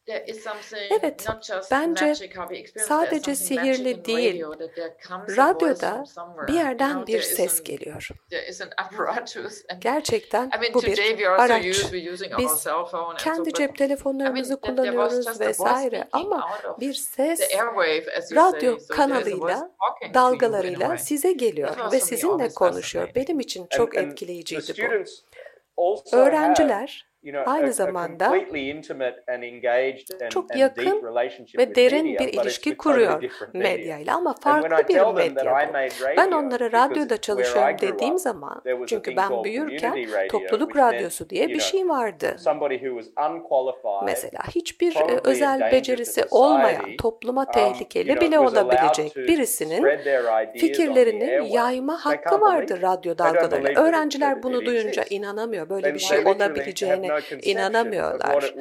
Evet, 0.92 1.28
bence 1.72 2.16
sadece 2.78 3.36
sihirli 3.36 4.06
değil, 4.06 4.44
radyoda 5.38 6.04
bir 6.48 6.54
yerden 6.54 7.08
bir 7.08 7.22
ses 7.22 7.64
geliyor. 7.64 8.08
Gerçekten 9.80 10.52
bu 10.74 10.82
bir 10.82 11.26
araç. 11.28 11.94
Biz 12.38 12.68
kendi 13.18 13.54
cep 13.54 13.78
telefonlarımızı 13.78 14.62
kullanıyoruz 14.62 15.40
vesaire 15.40 16.08
ama 16.12 16.50
bir 16.80 16.94
ses 16.94 17.40
radyo 18.36 18.78
kanalıyla, 18.90 19.72
dalgalarıyla 20.14 20.98
size 20.98 21.32
geliyor 21.32 21.92
ve 21.92 22.00
sizinle 22.00 22.54
konuşuyor. 22.54 23.10
Benim 23.16 23.40
için 23.40 23.68
çok 23.70 23.98
etkileyiciydi 23.98 24.74
bu. 25.78 25.86
Öğrenciler 26.18 27.13
aynı 27.46 27.74
zamanda 27.74 28.34
çok 30.30 30.56
yakın 30.56 31.16
ve 31.58 31.76
derin 31.76 32.06
bir 32.06 32.28
ilişki 32.28 32.78
kuruyor 32.78 33.24
medyayla 33.54 34.16
ama 34.16 34.34
farklı 34.34 34.88
bir 34.90 35.14
medya 35.16 35.70
bu. 35.70 36.18
Ben 36.18 36.32
onlara 36.32 36.72
radyoda 36.72 37.22
çalışıyorum 37.22 37.78
dediğim 37.82 38.18
zaman, 38.18 38.64
çünkü 38.88 39.16
ben 39.16 39.44
büyürken 39.44 39.96
topluluk 40.32 40.76
radyosu 40.76 41.30
diye 41.30 41.48
bir 41.50 41.60
şey 41.60 41.90
vardı. 41.90 42.36
Mesela 44.06 44.42
hiçbir 44.56 44.98
özel 45.24 45.72
becerisi 45.72 46.24
olmayan, 46.32 46.98
topluma 47.02 47.52
tehlikeli 47.52 48.22
bile 48.22 48.40
olabilecek 48.40 49.16
birisinin 49.16 49.98
fikirlerini 50.58 51.54
yayma 51.54 52.06
hakkı 52.06 52.42
vardı 52.42 52.80
radyo 52.82 53.18
dalgalarıyla. 53.18 53.84
Öğrenciler 53.84 54.44
bunu 54.44 54.66
duyunca 54.66 55.04
inanamıyor, 55.10 55.70
böyle 55.70 55.94
bir 55.94 56.00
şey 56.00 56.20
olabileceğine 56.20 57.13
inanamıyorlar. 57.42 58.54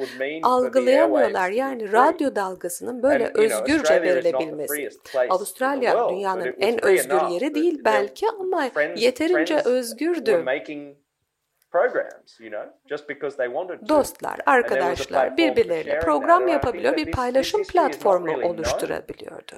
Algılayamıyorlar. 0.43 1.49
Yani 1.49 1.91
radyo 1.91 2.35
dalgasının 2.35 3.03
böyle 3.03 3.31
özgürce 3.33 4.01
verilebilmesi. 4.01 4.89
Avustralya 5.29 6.09
dünyanın 6.09 6.55
en 6.59 6.85
özgür 6.85 7.29
yeri 7.31 7.55
değil 7.55 7.81
belki 7.85 8.25
ama 8.39 8.69
yeterince 8.95 9.57
özgürdü. 9.65 10.45
Dostlar, 13.89 14.39
arkadaşlar 14.45 15.37
birbirleriyle 15.37 15.99
program 15.99 16.47
yapabiliyor, 16.47 16.97
bir 16.97 17.11
paylaşım 17.11 17.61
platformu 17.63 18.31
oluşturabiliyordu. 18.47 19.53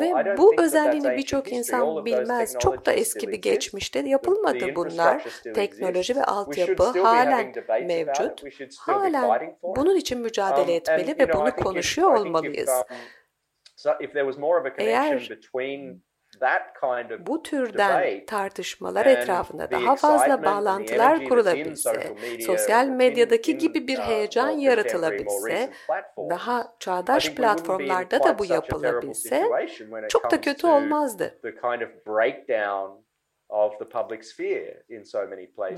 Ve 0.00 0.36
bu 0.38 0.54
özelliğini 0.62 1.16
birçok 1.16 1.52
insan 1.52 1.80
bilmez. 2.04 2.54
Çok 2.58 2.86
da 2.86 2.92
eski 2.92 3.28
bir 3.28 3.36
geçmişte 3.42 3.98
yapılmadı 3.98 4.74
bunlar. 4.76 5.24
Teknoloji 5.54 6.16
ve 6.16 6.24
altyapı 6.24 6.82
halen 7.02 7.52
mevcut. 7.86 8.42
Halen 8.78 9.22
bunun 9.76 9.96
için 9.96 10.20
mücadele 10.20 10.74
etmeli 10.74 11.18
ve 11.18 11.32
bunu 11.32 11.56
konuşuyor 11.56 12.10
olmalıyız. 12.26 12.70
Eğer 14.88 15.28
bu 17.26 17.42
türden 17.42 18.24
tartışmalar 18.26 19.06
etrafında 19.06 19.70
daha 19.70 19.96
fazla 19.96 20.44
bağlantılar 20.44 21.24
kurulabilse, 21.24 22.14
sosyal 22.40 22.86
medyadaki 22.86 23.58
gibi 23.58 23.88
bir 23.88 23.98
heyecan 23.98 24.50
yaratılabilse, 24.50 25.70
daha 26.30 26.74
çağdaş 26.80 27.34
platformlarda 27.34 28.24
da 28.24 28.38
bu 28.38 28.44
yapılabilse 28.44 29.44
çok 30.08 30.30
da 30.30 30.40
kötü 30.40 30.66
olmazdı. 30.66 31.38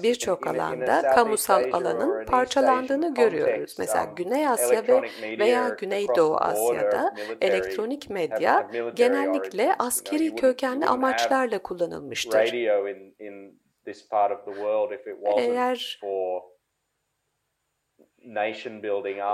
Birçok 0.03 0.47
alanda 0.47 1.03
kamusal 1.15 1.65
alanın 1.73 2.25
parçalandığını 2.27 3.15
görüyoruz. 3.15 3.77
Mesela 3.79 4.05
Güney 4.17 4.49
Asya 4.49 4.83
ve 4.89 5.03
veya 5.39 5.69
Güneydoğu 5.69 6.37
Asya'da 6.37 7.15
elektronik 7.41 8.11
medya 8.11 8.71
genellikle 8.95 9.75
askeri 9.79 10.35
kökenli 10.35 10.87
amaçlarla 10.87 11.59
kullanılmıştır. 11.59 12.53
Eğer 15.37 16.01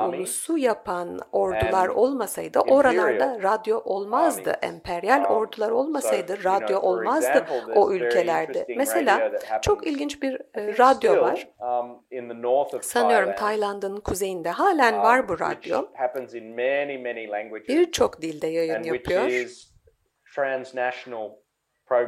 ulusu 0.09 0.59
yapan 0.59 1.19
ordular 1.33 1.89
olmasaydı 1.89 2.61
oralarda 2.61 3.39
radyo 3.43 3.81
olmazdı. 3.85 4.51
Emperyal 4.63 5.25
ordular 5.25 5.71
olmasaydı 5.71 6.45
radyo 6.45 6.81
olmazdı 6.81 7.47
o 7.75 7.93
ülkelerde. 7.93 8.67
Mesela 8.77 9.33
çok 9.63 9.87
ilginç 9.87 10.23
bir 10.23 10.41
radyo 10.57 11.23
var. 11.23 11.49
Sanıyorum 12.83 13.35
Tayland'ın 13.35 14.01
kuzeyinde 14.01 14.51
halen 14.51 14.99
var 14.99 15.29
bu 15.29 15.41
radyo. 15.41 15.87
Birçok 17.69 18.23
dilde 18.23 18.47
yayın 18.47 18.83
yapıyor. 18.83 19.23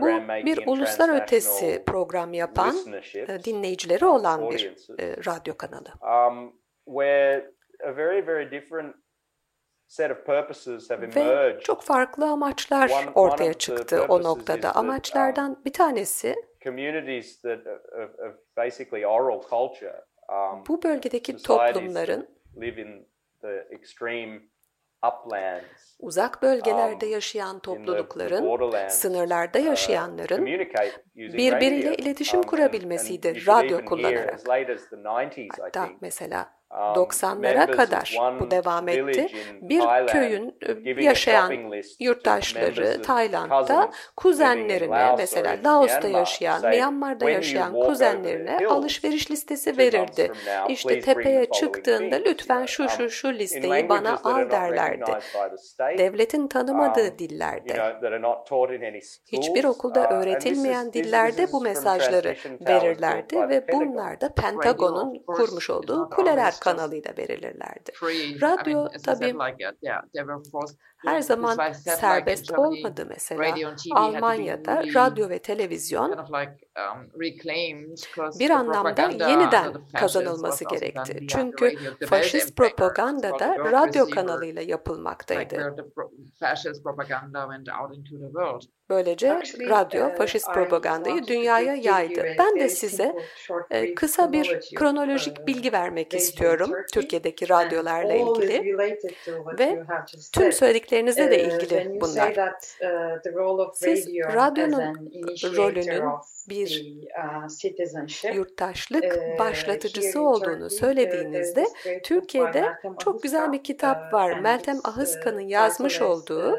Bu 0.01 0.07
bir 0.47 0.67
uluslar 0.67 1.23
ötesi 1.23 1.83
program 1.87 2.35
yapan, 2.35 2.77
dinleyicileri 3.45 4.05
olan 4.05 4.51
bir 4.51 4.75
radyo 5.27 5.57
kanalı 5.57 5.89
where 6.85 7.51
a 7.85 7.97
very 7.97 8.27
very 8.27 8.51
different 8.51 8.97
set 9.87 10.11
of 10.11 10.27
purposes 10.27 10.91
have 10.91 11.05
emerged. 11.05 11.57
Ve 11.57 11.61
çok 11.61 11.83
farklı 11.83 12.27
amaçlar 12.31 12.91
ortaya 13.15 13.55
çıktı 13.55 14.05
o 14.09 14.23
noktada. 14.23 14.75
Amaçlardan 14.75 15.65
bir 15.65 15.73
tanesi 15.73 16.35
communities 16.65 17.43
that 17.43 17.67
of 17.67 18.35
basically 18.57 19.07
oral 19.07 19.43
culture. 19.51 20.05
Bu 20.69 20.83
bölgedeki 20.83 21.37
toplumların 21.37 22.29
live 22.57 22.83
in 22.83 23.09
the 23.41 23.69
extreme 23.71 24.41
Uzak 25.99 26.43
bölgelerde 26.43 27.07
yaşayan 27.07 27.59
toplulukların, 27.61 28.89
sınırlarda 28.89 29.59
yaşayanların 29.59 30.47
birbiriyle 31.17 31.95
iletişim 31.95 32.43
kurabilmesiydi 32.43 33.47
radyo 33.47 33.85
kullanarak. 33.85 34.41
Hatta 35.59 35.89
mesela 36.01 36.62
90'lara 36.73 37.77
kadar 37.77 38.17
bu 38.41 38.51
devam 38.51 38.89
etti. 38.89 39.29
Bir 39.61 39.83
köyün 40.07 40.59
yaşayan 41.01 41.53
yurttaşları 42.01 43.03
Tayland'da 43.03 43.91
kuzenlerine 44.17 45.15
mesela 45.19 45.57
Laos'ta 45.65 46.09
yaşayan, 46.09 46.69
Myanmar'da 46.69 47.31
yaşayan 47.31 47.73
kuzenlerine 47.73 48.67
alışveriş 48.67 49.31
listesi 49.31 49.79
verirdi. 49.79 50.33
İşte 50.69 51.01
tepeye 51.01 51.47
çıktığında 51.51 52.17
lütfen 52.17 52.67
şu 52.67 52.89
şu 52.89 53.11
şu 53.11 53.33
listeyi 53.33 53.89
bana 53.89 54.19
al 54.25 54.51
derlerdi. 54.51 55.11
Devletin 55.99 56.49
tanımadığı 56.49 57.19
dillerde, 57.19 57.97
hiçbir 59.33 59.65
okulda 59.65 60.11
öğretilmeyen 60.11 60.93
dillerde 60.93 61.53
bu 61.53 61.61
mesajları 61.61 62.37
verirlerdi 62.69 63.49
ve 63.49 63.67
bunlar 63.73 64.21
da 64.21 64.35
Pentagon'un 64.35 65.23
kurmuş 65.27 65.71
olduğu 65.71 66.11
kuleler 66.11 66.55
kanalıyla 66.63 67.17
belirlerlerdi. 67.17 67.93
Radyo 68.43 68.89
tabii 69.05 69.35
her 71.07 71.21
zaman 71.21 71.73
serbest 71.73 72.59
olmadı 72.59 73.07
mesela. 73.09 73.55
Almanya'da 73.95 74.83
radyo 74.95 75.29
ve 75.29 75.39
televizyon 75.39 76.27
bir 78.39 78.51
anlamda 78.51 79.03
yeniden 79.31 79.73
kazanılması 79.95 80.65
gerekti. 80.65 81.27
Çünkü 81.29 81.75
faşist 82.07 82.57
propaganda 82.57 83.39
da 83.39 83.59
radyo 83.59 84.11
kanalıyla 84.11 84.63
yapılmaktaydı. 84.63 85.77
Böylece 88.91 89.43
radyo 89.69 90.07
uh, 90.07 90.17
faşist 90.17 90.55
propagandayı 90.55 91.27
dünyaya 91.27 91.75
yaydı. 91.75 92.25
Ben 92.39 92.61
de 92.61 92.69
size 92.69 93.17
e, 93.71 93.95
kısa 93.95 94.33
bir 94.33 94.61
kronolojik 94.77 95.47
bilgi 95.47 95.73
vermek 95.73 96.15
istiyorum 96.15 96.71
Türkiye'deki 96.93 97.49
radyolarla 97.49 98.15
ilgili 98.15 98.79
ve 99.59 99.85
tüm 100.33 100.53
söylediklerinizle 100.53 101.31
de 101.31 101.47
uh, 101.47 101.53
ilgili 101.53 102.01
bunlar. 102.01 102.37
Uh, 102.37 103.73
Siz 103.75 104.09
radyonun 104.15 105.11
rolünün 105.57 106.05
bir 106.49 106.62
uh, 106.65 108.35
yurttaşlık 108.35 109.39
başlatıcısı 109.39 110.23
olduğunu 110.23 110.71
söylediğinizde 110.71 111.65
Türkiye'de 112.05 112.65
çok 113.05 113.23
güzel 113.23 113.53
bir 113.53 113.65
kitap 113.65 114.15
var. 114.15 114.41
Meltem 114.41 114.77
Ahıska'nın 114.85 115.41
yazmış 115.41 116.03
olduğu 116.03 116.59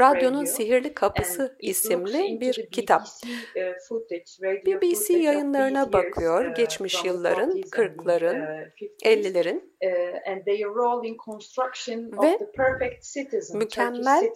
Radyonun 0.00 0.44
Sihirli 0.44 0.94
Kapısı 0.94 1.56
isimli 1.60 2.40
bir 2.40 2.68
kitap. 2.70 3.02
BBC 4.66 5.12
yayınlarına 5.12 5.92
bakıyor 5.92 6.54
geçmiş 6.54 7.04
yılların, 7.04 7.50
40'ların, 7.50 8.70
50'lerin 9.04 9.75
ve 12.22 12.38
mükemmel 13.54 14.30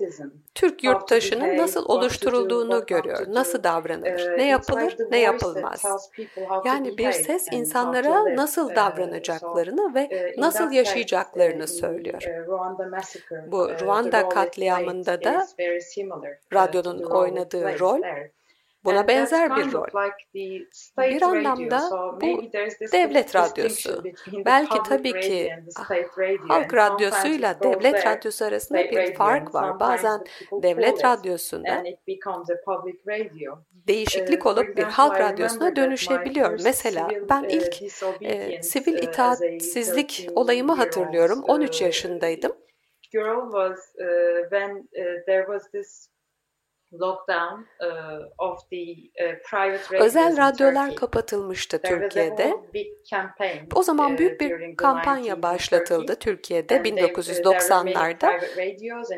Türk 0.54 0.84
yurttaşının 0.84 1.56
nasıl 1.56 1.84
oluşturulduğunu 1.84 2.86
görüyor, 2.86 3.26
nasıl 3.28 3.62
davranılır, 3.62 4.38
ne 4.38 4.46
yapılır, 4.46 4.96
ne 5.10 5.20
yapılmaz. 5.20 6.10
Yani 6.64 6.98
bir 6.98 7.12
ses 7.12 7.46
insanlara 7.52 8.36
nasıl 8.36 8.74
davranacaklarını 8.74 9.94
ve 9.94 10.34
nasıl 10.38 10.72
yaşayacaklarını 10.72 11.68
söylüyor. 11.68 12.22
Bu 13.46 13.68
Ruanda 13.80 14.28
katliamında 14.28 15.24
da 15.24 15.46
radyonun 16.52 17.02
oynadığı 17.02 17.78
rol 17.78 18.00
Buna 18.84 19.08
benzer 19.08 19.56
bir 19.56 19.72
rol. 19.72 19.84
Bir 20.98 21.22
anlamda 21.22 21.80
bu 22.20 22.42
devlet 22.92 23.36
radyosu. 23.36 24.04
Belki 24.46 24.78
tabii 24.88 25.20
ki 25.20 25.52
halk 26.48 26.74
radyosuyla 26.74 27.60
devlet 27.62 28.06
radyosu 28.06 28.44
arasında 28.44 28.78
bir 28.78 29.14
fark 29.14 29.54
var. 29.54 29.80
Bazen 29.80 30.24
devlet 30.62 31.04
radyosunda 31.04 31.84
değişiklik 33.88 34.46
uh, 34.46 34.52
olup 34.52 34.76
bir 34.76 34.82
halk 34.82 35.20
radyosuna 35.20 35.76
dönüşebiliyor. 35.76 36.60
Mesela 36.64 37.08
ben 37.30 37.42
uh, 37.42 37.50
ilk 37.50 37.82
e, 38.22 38.62
sivil 38.62 39.02
itaatsizlik 39.02 40.28
olayımı 40.34 40.72
hatırlıyorum. 40.72 41.42
13 41.42 41.82
yaşındaydım. 41.82 42.52
Girl 43.12 43.42
was 43.42 43.78
uh, 43.98 44.42
when 44.50 44.70
uh, 44.76 45.24
there 45.26 45.44
was 45.46 45.70
this 45.70 46.08
Özel 50.00 50.36
radyolar 50.36 50.94
kapatılmıştı 50.94 51.82
Türkiye'de. 51.82 52.54
O 53.74 53.82
zaman 53.82 54.14
uh, 54.14 54.18
büyük 54.18 54.40
bir 54.40 54.76
kampanya 54.76 55.42
başlatıldı 55.42 56.14
Türkiye'de 56.14 56.76
1990'larda. 56.76 58.40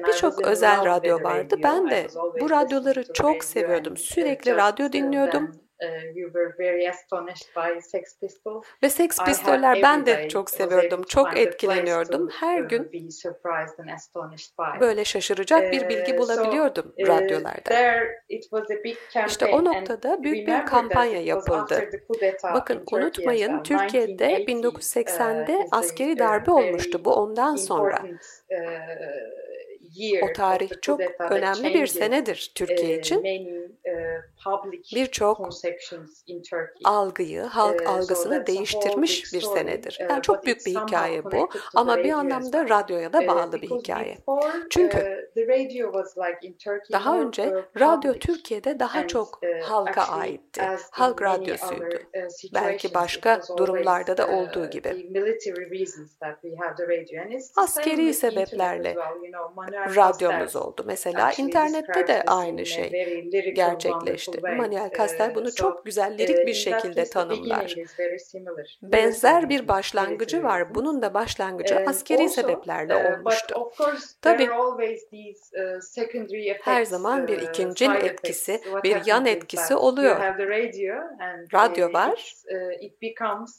Birçok 0.06 0.46
özel 0.46 0.84
radyo 0.84 1.22
vardı. 1.22 1.56
Ben 1.62 1.90
de 1.90 2.06
bu 2.40 2.50
radyoları 2.50 3.12
çok 3.12 3.44
seviyordum. 3.44 3.96
Sürekli 3.96 4.56
radyo 4.56 4.92
dinliyordum. 4.92 5.61
Ve 8.82 8.90
Sex 8.90 9.18
Pistoller 9.24 9.82
ben 9.82 10.06
de 10.06 10.28
çok 10.28 10.50
seviyordum, 10.50 11.02
çok 11.02 11.26
etkileniyordum. 11.38 12.28
Her 12.40 12.60
gün 12.60 12.92
böyle 14.80 15.04
şaşıracak 15.04 15.72
bir 15.72 15.88
bilgi 15.88 16.18
bulabiliyordum 16.18 16.94
radyolarda. 17.08 17.70
İşte 19.28 19.46
o 19.46 19.64
noktada 19.64 20.22
büyük 20.22 20.36
bir 20.48 20.52
kampanya 20.66 21.22
yapıldı. 21.22 21.90
Bakın 22.54 22.74
unutmayın 22.92 23.62
Türkiye'de 23.62 24.44
1980'de 24.44 25.66
askeri 25.70 26.18
darbe 26.18 26.50
olmuştu. 26.50 27.04
Bu 27.04 27.14
ondan 27.14 27.56
sonra. 27.56 28.02
O 30.22 30.32
tarih 30.32 30.70
çok 30.82 31.00
önemli 31.30 31.74
bir 31.74 31.86
senedir 31.86 32.52
Türkiye 32.54 32.98
için. 32.98 33.24
Birçok 34.94 35.50
algıyı, 36.84 37.42
halk 37.42 37.86
algısını 37.86 38.46
değiştirmiş 38.46 39.34
bir 39.34 39.40
senedir. 39.40 39.98
Yani 40.10 40.22
çok 40.22 40.46
büyük 40.46 40.66
bir 40.66 40.74
hikaye 40.74 41.24
bu 41.24 41.48
ama 41.74 41.96
bir 41.96 42.12
anlamda 42.12 42.68
radyoya 42.68 43.12
da 43.12 43.26
bağlı 43.26 43.62
bir 43.62 43.70
hikaye. 43.70 44.18
Çünkü 44.70 45.30
daha 46.92 47.20
önce 47.20 47.64
radyo 47.80 48.12
Türkiye'de 48.14 48.78
daha 48.78 49.06
çok 49.06 49.40
halka 49.62 50.02
aitti. 50.02 50.62
Halk 50.90 51.22
radyosuydu. 51.22 51.98
Belki 52.54 52.94
başka 52.94 53.40
durumlarda 53.58 54.16
da 54.16 54.28
olduğu 54.28 54.70
gibi. 54.70 55.10
Askeri 57.56 58.14
sebeplerle 58.14 58.96
radyomuz 59.96 60.56
oldu. 60.56 60.82
Mesela 60.86 61.32
internette 61.38 62.06
de 62.08 62.22
aynı 62.26 62.66
şey 62.66 62.90
gerçekleşti. 63.54 64.40
Manuel 64.40 64.90
Castell 64.98 65.34
bunu 65.34 65.54
çok 65.54 65.84
güzel 65.84 66.18
lirik 66.18 66.46
bir 66.46 66.54
şekilde 66.54 67.04
tanımlar. 67.04 67.74
Benzer 68.82 69.48
bir 69.48 69.68
başlangıcı 69.68 70.42
var. 70.42 70.74
Bunun 70.74 71.02
da 71.02 71.14
başlangıcı 71.14 71.76
askeri 71.86 72.28
sebeplerle 72.28 72.96
olmuştu. 72.96 73.70
Tabii 74.22 74.48
her 76.62 76.84
zaman 76.84 77.28
bir 77.28 77.38
ikincil 77.42 77.90
etkisi, 77.90 78.60
bir 78.84 79.06
yan 79.06 79.26
etkisi 79.26 79.74
oluyor. 79.74 80.20
Radyo 81.54 81.92
var. 81.92 82.34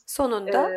Sonunda 0.08 0.72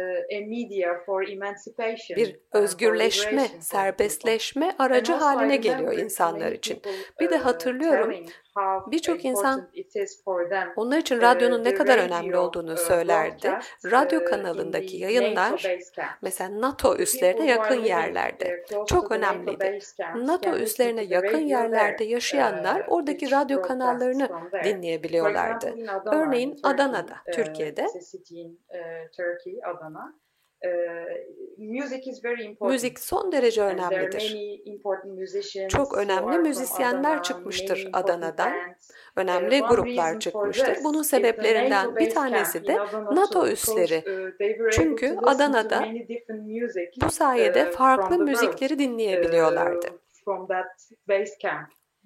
bir 2.17 2.37
özgürleşme, 2.53 3.49
serbestleşme 3.61 4.73
aracı 4.79 5.13
haline 5.13 5.36
geliyor 5.57 5.93
insanlar 5.93 6.53
için. 6.53 6.83
Bir 7.21 7.31
de 7.31 7.37
hatırlıyorum 7.37 8.15
Birçok 8.87 9.25
insan 9.25 9.69
onlar 10.77 10.99
için 10.99 11.21
radyonun 11.21 11.65
ne 11.65 11.75
kadar 11.75 11.99
önemli 11.99 12.37
olduğunu 12.37 12.77
söylerdi. 12.77 13.51
Radyo 13.85 14.25
kanalındaki 14.25 14.97
yayınlar 14.97 15.79
mesela 16.23 16.61
NATO 16.61 16.97
üslerine 16.97 17.47
yakın 17.47 17.81
yerlerde 17.85 18.65
çok 18.87 19.13
önemliydi. 19.13 19.79
NATO 20.17 20.57
üslerine 20.57 21.05
yakın 21.05 21.41
yerlerde 21.41 22.05
yaşayanlar 22.05 22.85
oradaki 22.89 23.31
radyo 23.31 23.63
kanallarını 23.63 24.29
dinleyebiliyorlardı. 24.65 25.75
Örneğin 26.13 26.61
Adana'da, 26.63 27.17
Türkiye'de 27.33 27.87
Müzik 32.61 33.01
son 33.01 33.33
derece 33.33 33.63
önemlidir. 33.63 34.37
Çok 35.69 35.99
önemli 35.99 36.39
müzisyenler 36.39 37.23
çıkmıştır 37.23 37.89
Adana'dan. 37.93 38.53
Önemli 39.17 39.61
gruplar 39.61 40.21
çıkmıştır. 40.21 40.79
Bunun 40.85 41.03
sebeplerinden 41.03 41.97
bir 41.97 42.11
tanesi 42.11 42.67
de 42.67 42.77
NATO 43.13 43.49
üsleri. 43.49 44.05
Çünkü 44.73 45.17
Adana'da 45.23 45.85
bu 47.03 47.11
sayede 47.11 47.71
farklı 47.71 48.19
müzikleri 48.19 48.79
dinleyebiliyorlardı 48.79 49.87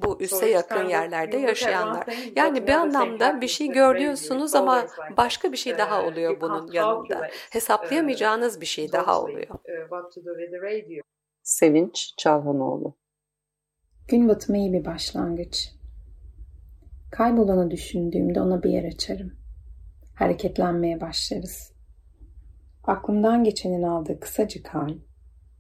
bu 0.02 0.20
üsse 0.20 0.50
yakın 0.50 0.88
yerlerde 0.88 1.36
yaşayanlar. 1.36 2.06
Yani 2.36 2.66
bir 2.66 2.72
anlamda 2.72 3.40
bir 3.40 3.48
şey 3.48 3.68
görüyorsunuz 3.68 4.54
ama 4.54 4.86
başka 5.16 5.52
bir 5.52 5.56
şey 5.56 5.78
daha 5.78 6.04
oluyor 6.04 6.40
bunun 6.40 6.72
yanında. 6.72 7.28
Hesaplayamayacağınız 7.50 8.60
bir 8.60 8.66
şey 8.66 8.92
daha 8.92 9.22
oluyor. 9.22 9.46
Sevinç 11.42 12.14
Çalhanoğlu 12.18 12.96
Gün 14.08 14.28
batımı 14.28 14.58
iyi 14.58 14.72
bir 14.72 14.84
başlangıç. 14.84 15.70
Kaybolanı 17.10 17.70
düşündüğümde 17.70 18.40
ona 18.40 18.62
bir 18.62 18.70
yer 18.70 18.84
açarım. 18.84 19.32
Hareketlenmeye 20.14 21.00
başlarız. 21.00 21.72
Aklımdan 22.84 23.44
geçenin 23.44 23.82
aldığı 23.82 24.20
kısacık 24.20 24.68
hal, 24.68 24.94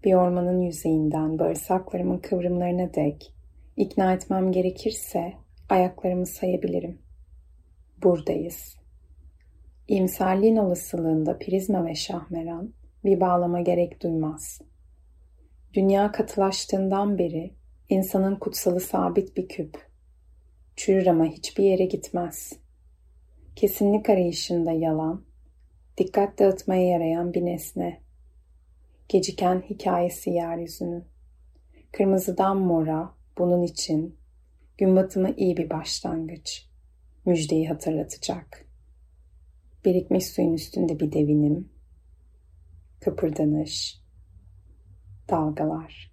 bir 0.04 0.14
ormanın 0.14 0.60
yüzeyinden 0.60 1.38
bağırsaklarımın 1.38 2.18
kıvrımlarına 2.18 2.94
dek 2.94 3.34
İkna 3.76 4.12
etmem 4.12 4.52
gerekirse 4.52 5.32
ayaklarımı 5.68 6.26
sayabilirim. 6.26 6.98
Buradayız. 8.02 8.76
İyimserliğin 9.88 10.56
olasılığında 10.56 11.38
prizma 11.38 11.86
ve 11.86 11.94
şahmeran 11.94 12.72
bir 13.04 13.20
bağlama 13.20 13.60
gerek 13.60 14.02
duymaz. 14.02 14.60
Dünya 15.74 16.12
katılaştığından 16.12 17.18
beri 17.18 17.54
insanın 17.88 18.36
kutsalı 18.36 18.80
sabit 18.80 19.36
bir 19.36 19.48
küp. 19.48 19.90
Çürür 20.76 21.06
ama 21.06 21.24
hiçbir 21.24 21.64
yere 21.64 21.84
gitmez. 21.84 22.52
Kesinlik 23.56 24.10
arayışında 24.10 24.72
yalan, 24.72 25.24
dikkat 25.98 26.38
dağıtmaya 26.38 26.88
yarayan 26.88 27.34
bir 27.34 27.44
nesne. 27.44 28.00
Geciken 29.08 29.62
hikayesi 29.70 30.30
yeryüzünün. 30.30 31.04
Kırmızıdan 31.92 32.56
mora, 32.56 33.19
bunun 33.38 33.62
için, 33.62 34.18
gün 34.78 34.96
batımı 34.96 35.30
iyi 35.36 35.56
bir 35.56 35.70
başlangıç. 35.70 36.66
Müjdeyi 37.26 37.68
hatırlatacak. 37.68 38.66
Birikmiş 39.84 40.26
suyun 40.26 40.52
üstünde 40.52 41.00
bir 41.00 41.12
devinim. 41.12 41.68
Kıpırdanış. 43.00 44.00
Dalgalar. 45.30 46.10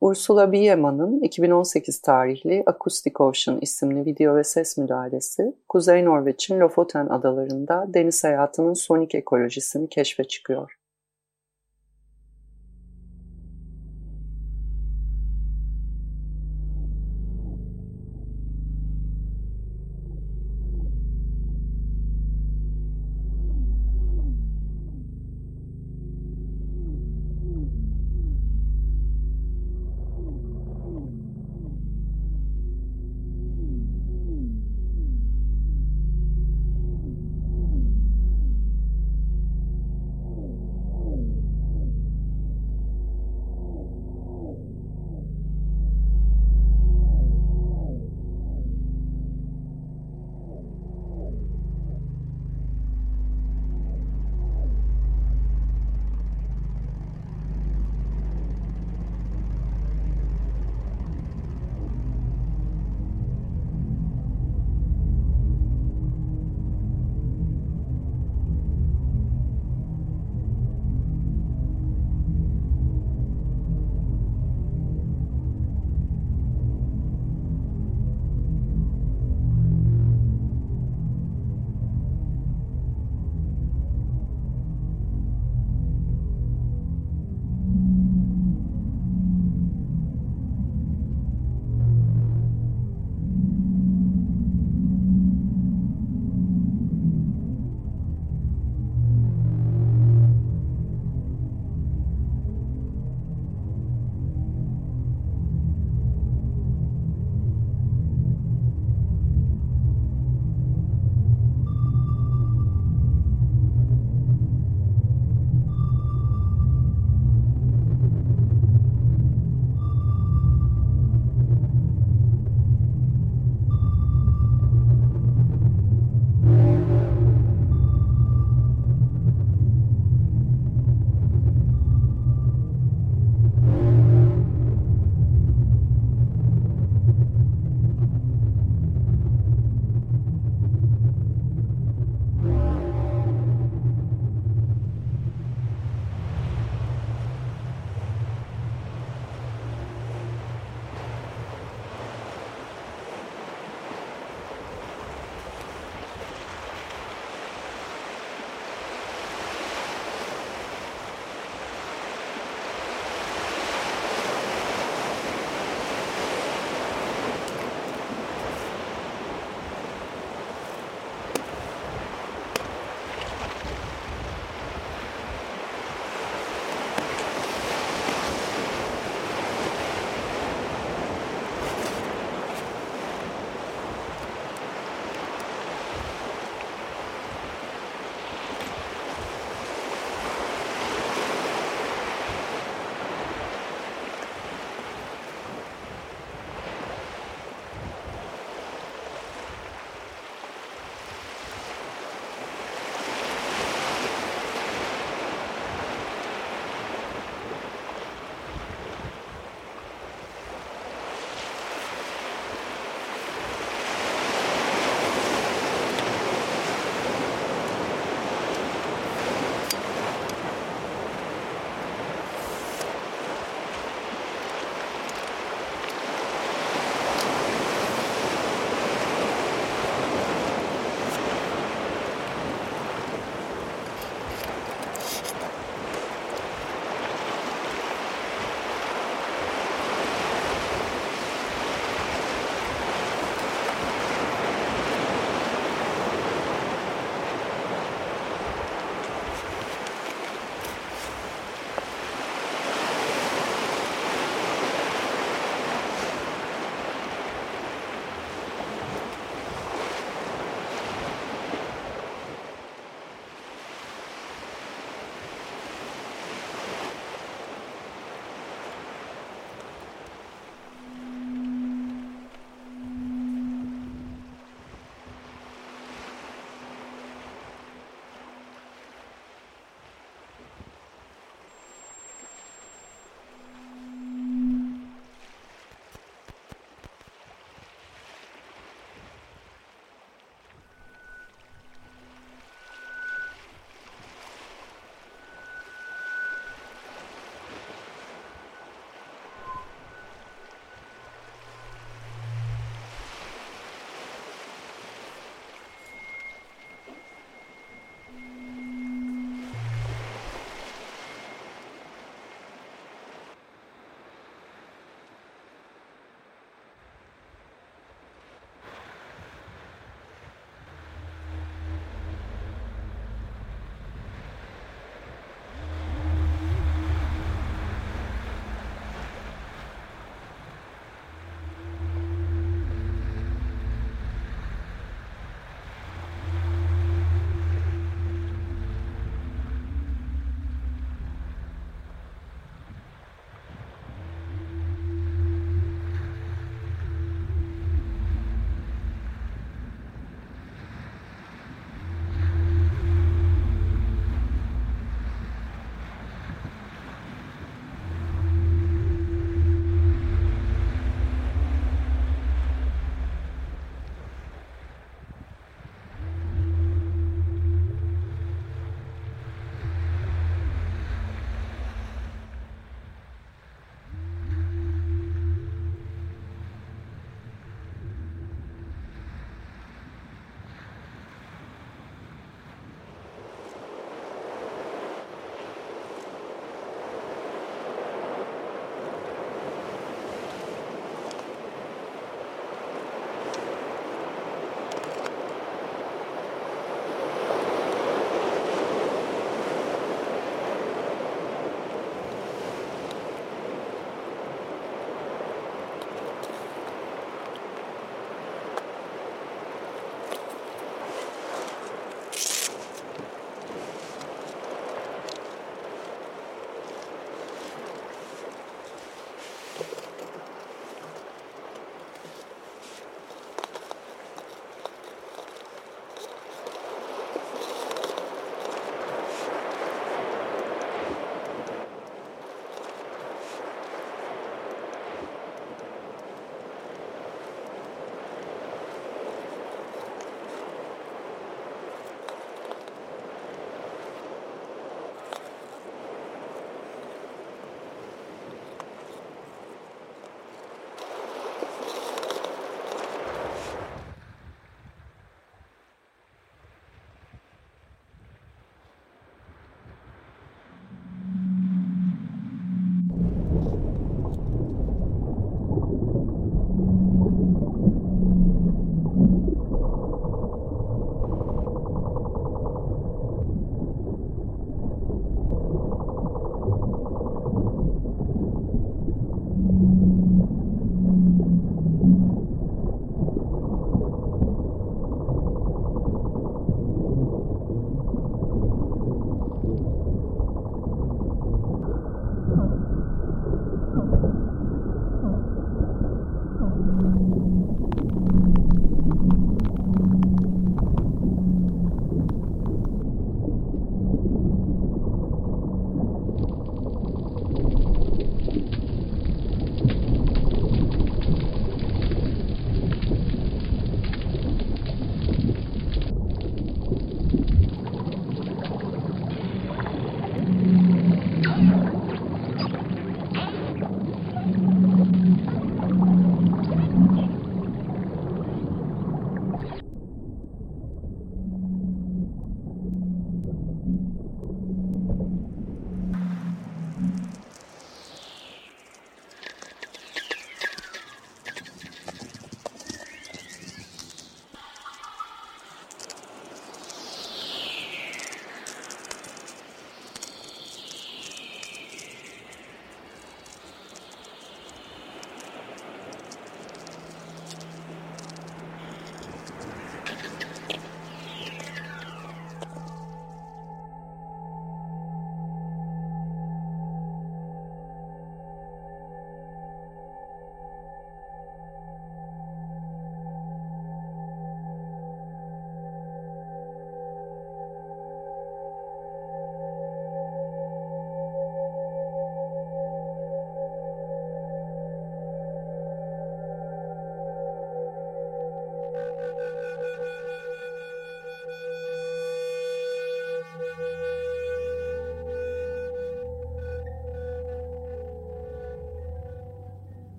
Ursula 0.00 0.52
Biemann'ın 0.52 1.20
2018 1.20 2.02
tarihli 2.02 2.62
Acoustic 2.66 3.14
Ocean 3.18 3.58
isimli 3.60 4.06
video 4.06 4.36
ve 4.36 4.44
ses 4.44 4.78
müdahalesi, 4.78 5.56
Kuzey 5.68 6.04
Norveç'in 6.04 6.60
Lofoten 6.60 7.06
adalarında 7.06 7.86
deniz 7.94 8.24
hayatının 8.24 8.74
sonik 8.74 9.14
ekolojisini 9.14 9.88
keşfe 9.88 10.24
çıkıyor. 10.24 10.79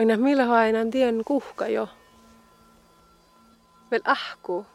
Aina 0.00 0.16
millä 0.16 0.52
aina 0.52 0.78
tien 0.90 1.22
kuhka 1.24 1.68
jo. 1.68 1.88
Vel 3.90 4.00
ahku. 4.04 4.66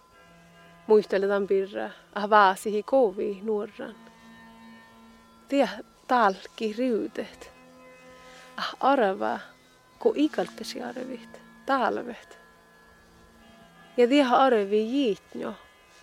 Muisteletaan 0.87 1.47
pirra. 1.47 1.89
Ah 2.15 2.29
vaasihi 2.29 2.83
kovi 2.83 3.41
nuoran. 3.43 3.95
Tie 5.47 5.69
talki 6.07 6.75
riutet. 6.77 7.51
Ah 8.57 8.75
arva. 8.79 9.39
Ko 9.99 10.13
ikalpesi 10.15 10.83
arvit. 10.83 11.41
Talvet. 11.65 12.39
Ja 13.97 14.07
tie 14.07 14.25
arvi 14.29 14.91
jiitnjo. 14.91 15.53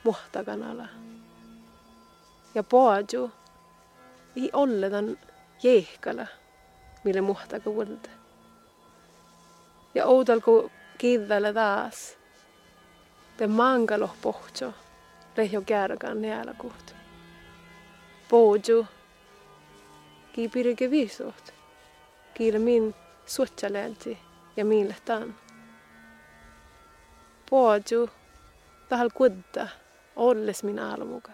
Muhtakanala. 0.04 0.88
Ja 2.54 2.62
poaju. 2.62 3.30
I 4.36 4.50
olletan 4.52 5.18
jeehkala. 5.62 6.26
Mille 7.04 7.20
muhtaka 7.20 7.70
ja 9.94 10.06
oudalko 10.06 10.70
kivvällä 10.98 11.52
taas. 11.52 12.16
Te 13.36 13.46
mangalo 13.46 14.10
pohjo, 14.22 14.72
rehjo 15.36 15.62
kärkan 15.62 16.22
nealakuht. 16.22 16.94
Poju, 18.28 18.86
kiipirike 20.32 20.90
kiile 22.34 22.58
min 22.58 22.94
suotsalelti 23.26 24.18
ja 24.56 24.64
mille 24.64 24.96
tan. 25.04 25.34
Poju, 27.50 28.10
tahal 28.88 29.10
kudda, 29.10 29.68
olles 30.16 30.64
min 30.64 30.78
almuka. 30.78 31.32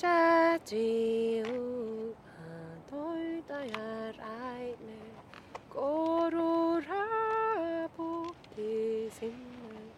혼자 0.00 0.56
지우아 0.64 2.14
돌다야 2.88 4.12
라이네 4.16 4.96
꼬로라 5.68 6.86
보디 7.96 9.10
생물 9.10 9.90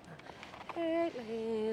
헬레 0.74 1.69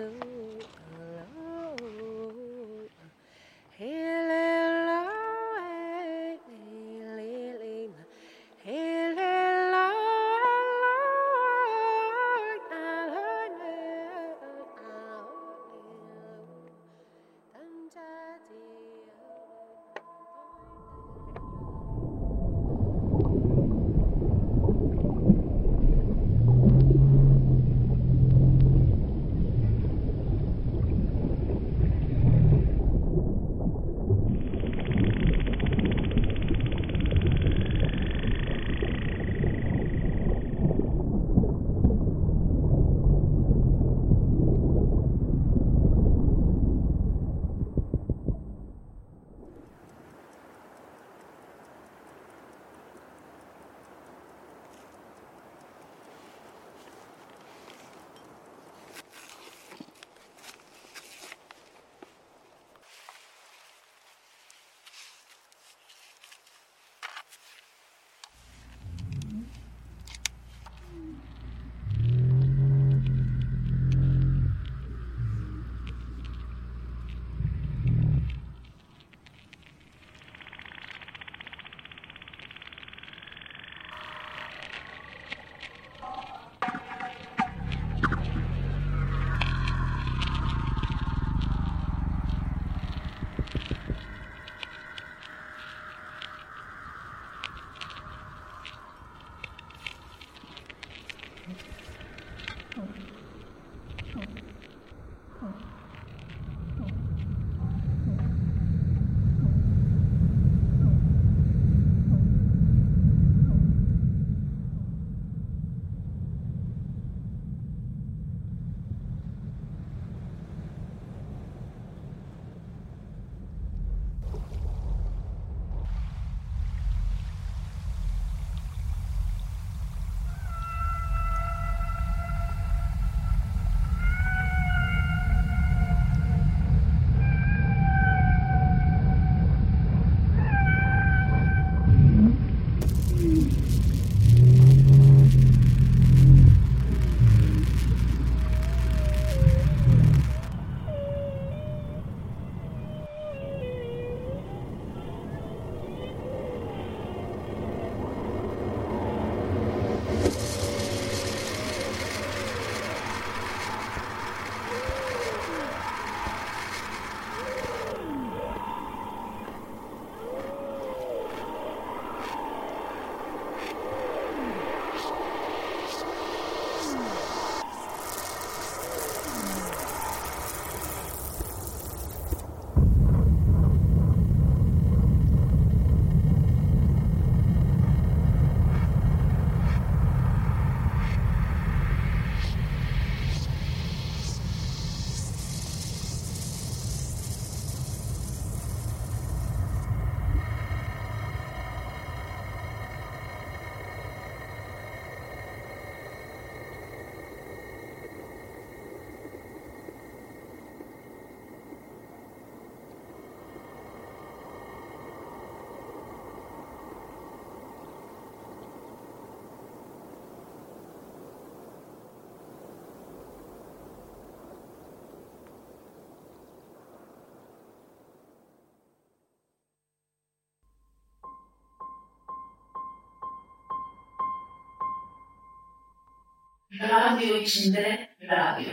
Radyo 237.07 237.35
içinde 237.35 238.09
radyo. 238.21 238.71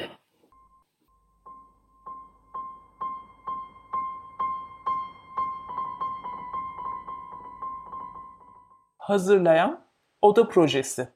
Hazırlayan 8.98 9.86
Oda 10.22 10.48
Projesi 10.48 11.08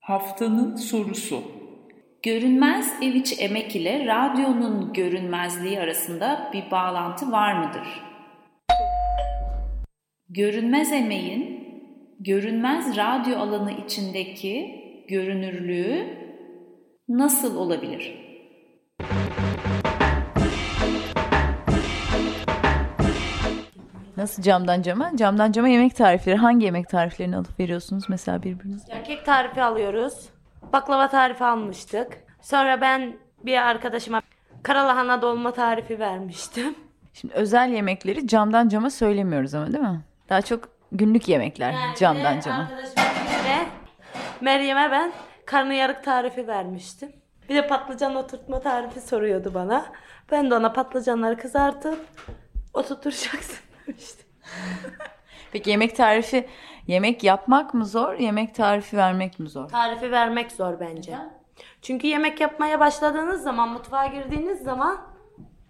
Haftanın 0.00 0.76
sorusu 0.76 1.42
Görünmez 2.22 2.92
ev 3.02 3.14
içi 3.14 3.34
emek 3.34 3.76
ile 3.76 4.06
radyonun 4.06 4.92
görünmezliği 4.92 5.80
arasında 5.80 6.50
bir 6.52 6.70
bağlantı 6.70 7.32
var 7.32 7.52
mıdır? 7.52 8.15
Görünmez 10.36 10.92
emeğin 10.92 11.68
görünmez 12.20 12.96
radyo 12.96 13.38
alanı 13.38 13.72
içindeki 13.72 14.84
görünürlüğü 15.08 16.06
nasıl 17.08 17.56
olabilir? 17.56 18.14
Nasıl 24.16 24.42
camdan 24.42 24.82
cama? 24.82 25.16
Camdan 25.16 25.52
cama 25.52 25.68
yemek 25.68 25.96
tarifleri. 25.96 26.36
Hangi 26.36 26.64
yemek 26.64 26.88
tariflerini 26.88 27.36
alıp 27.36 27.60
veriyorsunuz 27.60 28.04
mesela 28.08 28.42
birbirinize? 28.42 28.92
Ya 28.92 29.02
kek 29.02 29.24
tarifi 29.26 29.62
alıyoruz. 29.62 30.28
Baklava 30.72 31.08
tarifi 31.08 31.44
almıştık. 31.44 32.08
Sonra 32.42 32.80
ben 32.80 33.16
bir 33.44 33.66
arkadaşıma 33.68 34.22
karalahana 34.62 35.22
dolma 35.22 35.52
tarifi 35.52 35.98
vermiştim. 35.98 36.74
Şimdi 37.12 37.34
özel 37.34 37.72
yemekleri 37.72 38.26
camdan 38.28 38.68
cama 38.68 38.90
söylemiyoruz 38.90 39.54
ama 39.54 39.66
değil 39.66 39.84
mi? 39.84 40.00
Daha 40.28 40.42
çok 40.42 40.68
günlük 40.92 41.28
yemekler 41.28 41.74
camdan 41.98 42.40
cama. 42.40 42.68
Ve 43.44 43.66
Meryem'e 44.40 44.90
ben 44.90 45.12
karnıyarık 45.46 46.04
tarifi 46.04 46.46
vermiştim. 46.48 47.12
Bir 47.48 47.54
de 47.54 47.66
patlıcan 47.66 48.16
oturtma 48.16 48.60
tarifi 48.60 49.00
soruyordu 49.00 49.54
bana. 49.54 49.86
Ben 50.30 50.50
de 50.50 50.54
ona 50.54 50.72
patlıcanları 50.72 51.36
kızartıp 51.38 52.06
oturtacaksın 52.74 53.56
demiştim. 53.86 54.26
Peki 55.52 55.70
yemek 55.70 55.96
tarifi, 55.96 56.48
yemek 56.86 57.24
yapmak 57.24 57.74
mı 57.74 57.86
zor, 57.86 58.14
yemek 58.14 58.54
tarifi 58.54 58.96
vermek 58.96 59.38
mi 59.38 59.48
zor? 59.48 59.68
Tarifi 59.68 60.12
vermek 60.12 60.52
zor 60.52 60.80
bence. 60.80 61.16
Çünkü 61.82 62.06
yemek 62.06 62.40
yapmaya 62.40 62.80
başladığınız 62.80 63.42
zaman, 63.42 63.68
mutfağa 63.68 64.06
girdiğiniz 64.06 64.58
zaman 64.62 65.00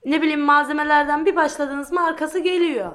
ne 0.04 0.22
bileyim 0.22 0.40
malzemelerden 0.40 1.26
bir 1.26 1.36
başladınız 1.36 1.92
mı 1.92 2.04
arkası 2.07 2.38
geliyor. 2.38 2.92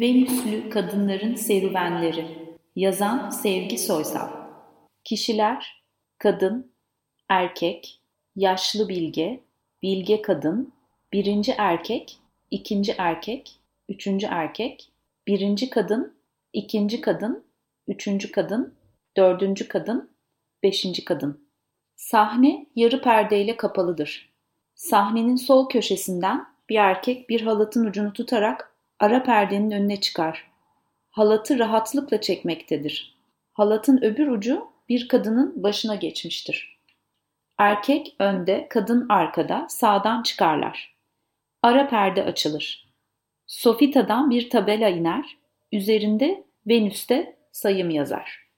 Venüslü 0.00 0.70
kadınların 0.70 1.34
serüvenleri. 1.34 2.26
Yazan 2.76 3.30
Sevgi 3.30 3.78
Soysal. 3.78 4.28
Kişiler 5.04 5.84
kadın, 6.18 6.72
erkek, 7.28 8.00
yaşlı 8.36 8.88
bilge, 8.88 9.40
bilge 9.82 10.22
kadın, 10.22 10.72
birinci 11.12 11.52
erkek, 11.58 12.18
ikinci 12.50 12.94
erkek, 12.98 13.60
üçüncü 13.88 14.26
erkek, 14.26 14.92
birinci 15.26 15.70
kadın, 15.70 16.14
ikinci 16.52 17.00
kadın, 17.00 17.44
üçüncü 17.88 18.32
kadın, 18.32 18.74
dördüncü 19.16 19.68
kadın, 19.68 20.10
beşinci 20.62 21.04
kadın. 21.04 21.48
Sahne 21.96 22.66
yarı 22.76 23.02
perdeyle 23.02 23.56
kapalıdır. 23.56 24.32
Sahnenin 24.74 25.36
sol 25.36 25.68
köşesinden 25.68 26.46
bir 26.68 26.76
erkek 26.76 27.28
bir 27.28 27.40
halatın 27.40 27.86
ucunu 27.86 28.12
tutarak 28.12 28.69
ara 29.00 29.22
perdenin 29.22 29.70
önüne 29.70 30.00
çıkar. 30.00 30.50
Halatı 31.10 31.58
rahatlıkla 31.58 32.20
çekmektedir. 32.20 33.16
Halatın 33.52 34.02
öbür 34.02 34.28
ucu 34.28 34.68
bir 34.88 35.08
kadının 35.08 35.62
başına 35.62 35.94
geçmiştir. 35.94 36.80
Erkek 37.58 38.16
önde, 38.18 38.66
kadın 38.70 39.08
arkada, 39.08 39.66
sağdan 39.68 40.22
çıkarlar. 40.22 40.96
Ara 41.62 41.88
perde 41.88 42.24
açılır. 42.24 42.90
Sofita'dan 43.46 44.30
bir 44.30 44.50
tabela 44.50 44.88
iner, 44.88 45.38
üzerinde 45.72 46.44
Venüs'te 46.66 47.36
sayım 47.52 47.90
yazar. 47.90 48.48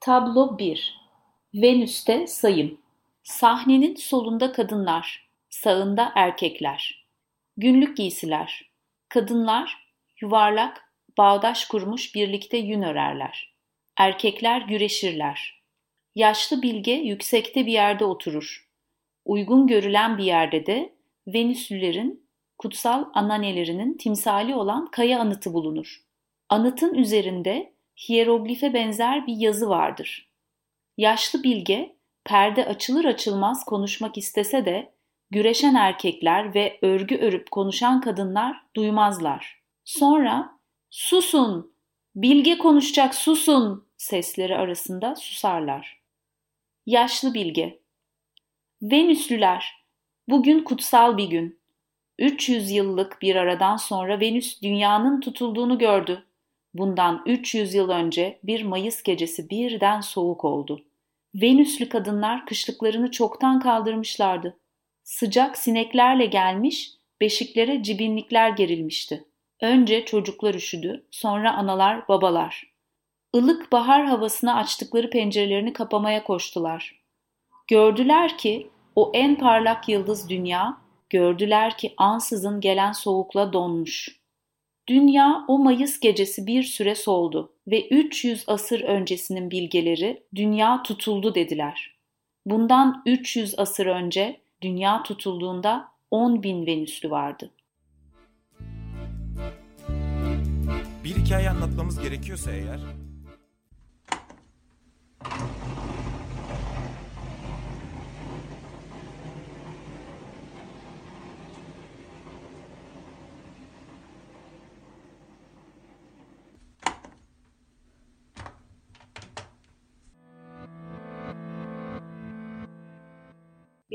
Tablo 0.00 0.58
1 0.58 0.94
Venüs'te 1.54 2.26
sayım 2.26 2.80
Sahnenin 3.22 3.94
solunda 3.94 4.52
kadınlar, 4.52 5.28
sağında 5.50 6.12
erkekler. 6.14 7.08
Günlük 7.56 7.96
giysiler. 7.96 8.67
Kadınlar 9.08 9.92
yuvarlak, 10.20 10.92
bağdaş 11.18 11.64
kurmuş 11.64 12.14
birlikte 12.14 12.56
yün 12.56 12.82
örerler. 12.82 13.54
Erkekler 13.96 14.60
güreşirler. 14.60 15.62
Yaşlı 16.14 16.62
bilge 16.62 16.92
yüksekte 16.92 17.66
bir 17.66 17.72
yerde 17.72 18.04
oturur. 18.04 18.68
Uygun 19.24 19.66
görülen 19.66 20.18
bir 20.18 20.24
yerde 20.24 20.66
de 20.66 20.94
Venüslülerin 21.26 22.28
kutsal 22.58 23.04
ananelerinin 23.14 23.96
timsali 23.96 24.54
olan 24.54 24.90
kaya 24.90 25.20
anıtı 25.20 25.52
bulunur. 25.52 26.00
Anıtın 26.48 26.94
üzerinde 26.94 27.72
hieroglife 28.08 28.74
benzer 28.74 29.26
bir 29.26 29.36
yazı 29.36 29.68
vardır. 29.68 30.32
Yaşlı 30.96 31.42
bilge 31.42 31.96
perde 32.24 32.66
açılır 32.66 33.04
açılmaz 33.04 33.64
konuşmak 33.64 34.18
istese 34.18 34.64
de 34.64 34.92
güreşen 35.30 35.74
erkekler 35.74 36.54
ve 36.54 36.78
örgü 36.82 37.16
örüp 37.16 37.50
konuşan 37.50 38.00
kadınlar 38.00 38.62
duymazlar. 38.76 39.60
Sonra 39.84 40.58
susun, 40.90 41.72
bilge 42.16 42.58
konuşacak 42.58 43.14
susun 43.14 43.86
sesleri 43.96 44.56
arasında 44.56 45.16
susarlar. 45.16 46.00
Yaşlı 46.86 47.34
bilge 47.34 47.78
Venüslüler, 48.82 49.84
bugün 50.28 50.64
kutsal 50.64 51.16
bir 51.16 51.30
gün. 51.30 51.58
300 52.18 52.70
yıllık 52.70 53.22
bir 53.22 53.36
aradan 53.36 53.76
sonra 53.76 54.20
Venüs 54.20 54.62
dünyanın 54.62 55.20
tutulduğunu 55.20 55.78
gördü. 55.78 56.24
Bundan 56.74 57.22
300 57.26 57.74
yıl 57.74 57.88
önce 57.88 58.38
bir 58.42 58.62
Mayıs 58.62 59.02
gecesi 59.02 59.50
birden 59.50 60.00
soğuk 60.00 60.44
oldu. 60.44 60.84
Venüslü 61.34 61.88
kadınlar 61.88 62.46
kışlıklarını 62.46 63.10
çoktan 63.10 63.60
kaldırmışlardı. 63.60 64.56
Sıcak 65.08 65.58
sineklerle 65.58 66.26
gelmiş, 66.26 66.90
beşiklere 67.20 67.82
cibinlikler 67.82 68.50
gerilmişti. 68.50 69.24
Önce 69.60 70.04
çocuklar 70.04 70.54
üşüdü, 70.54 71.06
sonra 71.10 71.54
analar, 71.54 72.08
babalar. 72.08 72.72
Ilık 73.34 73.72
bahar 73.72 74.06
havasına 74.06 74.54
açtıkları 74.56 75.10
pencerelerini 75.10 75.72
kapamaya 75.72 76.24
koştular. 76.24 77.02
Gördüler 77.66 78.38
ki 78.38 78.70
o 78.96 79.10
en 79.14 79.38
parlak 79.38 79.88
yıldız 79.88 80.28
dünya, 80.28 80.78
gördüler 81.10 81.78
ki 81.78 81.94
ansızın 81.96 82.60
gelen 82.60 82.92
soğukla 82.92 83.52
donmuş. 83.52 84.20
Dünya 84.88 85.44
o 85.48 85.58
Mayıs 85.58 86.00
gecesi 86.00 86.46
bir 86.46 86.62
süre 86.62 86.94
soldu 86.94 87.52
ve 87.66 87.88
300 87.88 88.44
asır 88.46 88.80
öncesinin 88.80 89.50
bilgeleri 89.50 90.22
dünya 90.34 90.82
tutuldu 90.82 91.34
dediler. 91.34 91.96
Bundan 92.46 93.02
300 93.06 93.58
asır 93.58 93.86
önce 93.86 94.40
dünya 94.62 95.02
tutulduğunda 95.02 95.92
10 96.10 96.42
bin 96.42 96.66
Venüslü 96.66 97.10
vardı. 97.10 97.50
Bir 101.04 101.16
hikaye 101.16 101.50
anlatmamız 101.50 102.00
gerekiyorsa 102.00 102.50
eğer... 102.52 102.80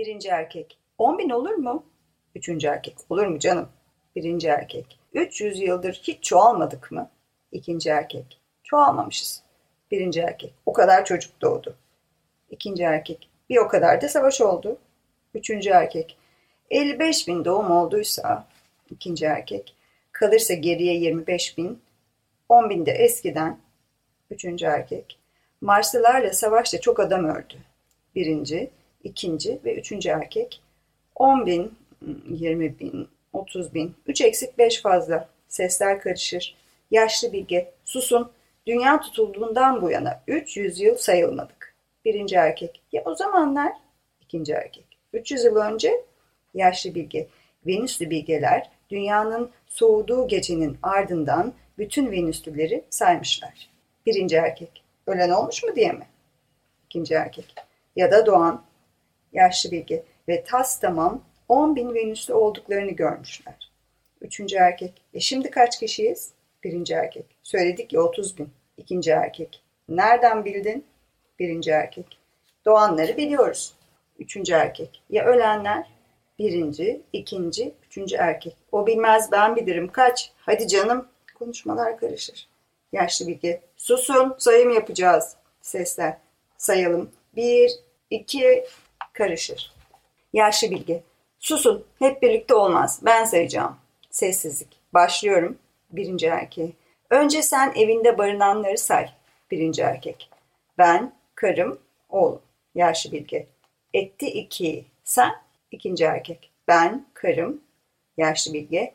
Birinci 0.04 0.30
erkek. 0.30 0.78
10 0.98 1.18
bin 1.18 1.30
olur 1.30 1.54
mu? 1.54 1.86
Üçüncü 2.36 2.68
erkek. 2.68 2.96
Olur 3.10 3.28
mu 3.28 3.40
canım? 3.40 3.70
Birinci 4.16 4.48
erkek. 4.48 5.00
300 5.14 5.60
yıldır 5.60 5.94
hiç 5.94 6.24
çoğalmadık 6.24 6.92
mı? 6.92 7.10
İkinci 7.52 7.90
erkek. 7.90 8.42
Çoğalmamışız. 8.64 9.44
Birinci 9.92 10.20
erkek. 10.20 10.54
O 10.66 10.74
kadar 10.74 11.06
çocuk 11.06 11.42
doğdu. 11.42 11.76
İkinci 12.52 12.84
erkek. 12.84 13.30
Bir 13.50 13.58
o 13.58 13.68
kadar 13.68 14.02
da 14.02 14.10
savaş 14.10 14.42
oldu. 14.42 14.78
Üçüncü 15.34 15.70
erkek. 15.70 16.18
55 16.70 17.28
bin 17.28 17.46
doğum 17.46 17.72
olduysa 17.72 18.48
ikinci 18.90 19.26
erkek. 19.26 19.76
Kalırsa 20.12 20.54
geriye 20.54 20.94
25 20.94 21.58
bin. 21.58 21.82
10 22.50 22.70
bin 22.70 22.86
de 22.86 22.92
eskiden 22.92 23.60
üçüncü 24.32 24.66
erkek. 24.66 25.20
Marslılarla 25.62 26.34
savaşta 26.34 26.82
çok 26.82 27.00
adam 27.00 27.26
öldü. 27.26 27.56
Birinci, 28.16 28.72
ikinci 29.04 29.60
ve 29.66 29.76
üçüncü 29.76 30.10
erkek. 30.10 30.62
10 31.16 31.46
bin, 31.46 31.74
20 32.30 32.80
bin, 32.80 33.08
30 33.34 33.74
bin. 33.74 33.96
3 34.08 34.22
eksik 34.22 34.58
5 34.58 34.82
fazla. 34.82 35.30
Sesler 35.48 36.02
karışır. 36.02 36.56
Yaşlı 36.92 37.34
bilge. 37.34 37.72
Susun. 37.86 38.32
Dünya 38.68 39.00
tutulduğundan 39.02 39.82
bu 39.82 39.92
yana 39.92 40.24
300 40.28 40.80
yıl 40.80 40.96
sayılmadık. 40.96 41.76
Birinci 42.06 42.36
erkek. 42.36 42.82
Ya 42.92 43.04
o 43.06 43.16
zamanlar? 43.16 43.74
ikinci 44.22 44.54
erkek. 44.54 44.86
300 45.14 45.44
yıl 45.44 45.56
önce 45.56 46.02
yaşlı 46.54 46.96
bilge. 46.96 47.28
Venüslü 47.68 48.10
bilgeler 48.10 48.70
dünyanın 48.90 49.52
soğuduğu 49.68 50.28
gecenin 50.28 50.78
ardından 50.84 51.54
bütün 51.78 52.12
Venüslüleri 52.12 52.84
saymışlar. 52.90 53.70
Birinci 54.06 54.36
erkek. 54.36 54.84
Ölen 55.08 55.30
olmuş 55.30 55.64
mu 55.64 55.76
diye 55.76 55.92
mi? 55.92 56.08
İkinci 56.86 57.14
erkek. 57.14 57.56
Ya 57.96 58.12
da 58.12 58.26
doğan 58.26 58.64
yaşlı 59.34 59.72
bilge 59.72 60.04
ve 60.28 60.44
tas 60.44 60.80
tamam 60.80 61.24
10 61.48 61.76
bin 61.76 61.94
Venüslü 61.94 62.34
olduklarını 62.34 62.92
görmüşler. 62.92 63.72
Üçüncü 64.22 64.56
erkek. 64.56 65.02
E 65.14 65.20
şimdi 65.20 65.50
kaç 65.50 65.80
kişiyiz? 65.80 66.32
Birinci 66.64 66.94
erkek. 66.94 67.26
Söyledik 67.44 67.94
ya 67.94 68.02
30 68.02 68.38
bin. 68.38 68.50
İkinci 68.78 69.12
erkek. 69.12 69.64
Nereden 69.90 70.46
bildin? 70.46 70.86
Birinci 71.40 71.72
erkek. 71.72 72.18
Doğanları 72.66 73.18
biliyoruz. 73.18 73.74
Üçüncü 74.20 74.54
erkek. 74.54 75.02
Ya 75.10 75.26
ölenler? 75.26 75.88
Birinci, 76.40 77.02
ikinci, 77.14 77.74
üçüncü 77.86 78.16
erkek. 78.16 78.56
O 78.72 78.88
bilmez 78.88 79.32
ben 79.32 79.56
bilirim. 79.56 79.88
Kaç? 79.92 80.32
Hadi 80.38 80.68
canım. 80.68 81.08
Konuşmalar 81.36 81.98
karışır. 81.98 82.48
Yaşlı 82.92 83.28
bilge. 83.28 83.62
Susun 83.78 84.36
sayım 84.38 84.70
yapacağız. 84.70 85.36
Sesler. 85.62 86.18
Sayalım. 86.58 87.12
Bir, 87.36 87.72
iki, 88.10 88.66
karışır. 89.14 89.74
Yaşlı 90.34 90.72
bilge. 90.72 91.04
Susun. 91.40 91.86
Hep 92.00 92.22
birlikte 92.22 92.56
olmaz. 92.56 93.00
Ben 93.06 93.26
sayacağım. 93.26 93.76
Sessizlik. 94.10 94.80
Başlıyorum. 94.94 95.58
Birinci 95.92 96.28
erkeğe. 96.28 96.72
Önce 97.10 97.42
sen 97.42 97.74
evinde 97.76 98.18
barınanları 98.18 98.78
say. 98.78 99.10
Birinci 99.52 99.82
erkek. 99.82 100.30
Ben, 100.78 101.14
karım, 101.36 101.80
oğlum. 102.10 102.42
Yaşlı 102.76 103.12
bilge. 103.12 103.48
Etti 103.94 104.28
iki. 104.28 104.86
Sen, 105.04 105.32
ikinci 105.72 106.04
erkek. 106.04 106.52
Ben, 106.68 107.06
karım, 107.14 107.62
yaşlı 108.18 108.54
bilge. 108.54 108.94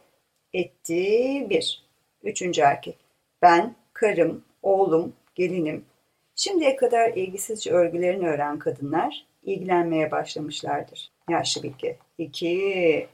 Etti 0.53 1.47
bir. 1.51 1.83
Üçüncü 2.23 2.61
erkek. 2.61 2.97
Ben, 3.43 3.75
karım, 3.93 4.45
oğlum, 4.63 5.13
gelinim. 5.35 5.85
Şimdiye 6.35 6.77
kadar 6.77 7.13
ilgisizce 7.13 7.73
örgülerini 7.73 8.29
öğren 8.29 8.59
kadınlar 8.59 9.27
ilgilenmeye 9.49 10.11
başlamışlardır. 10.11 11.11
Yaşlı 11.29 11.63
bilge. 11.63 11.97
İki. 12.19 13.09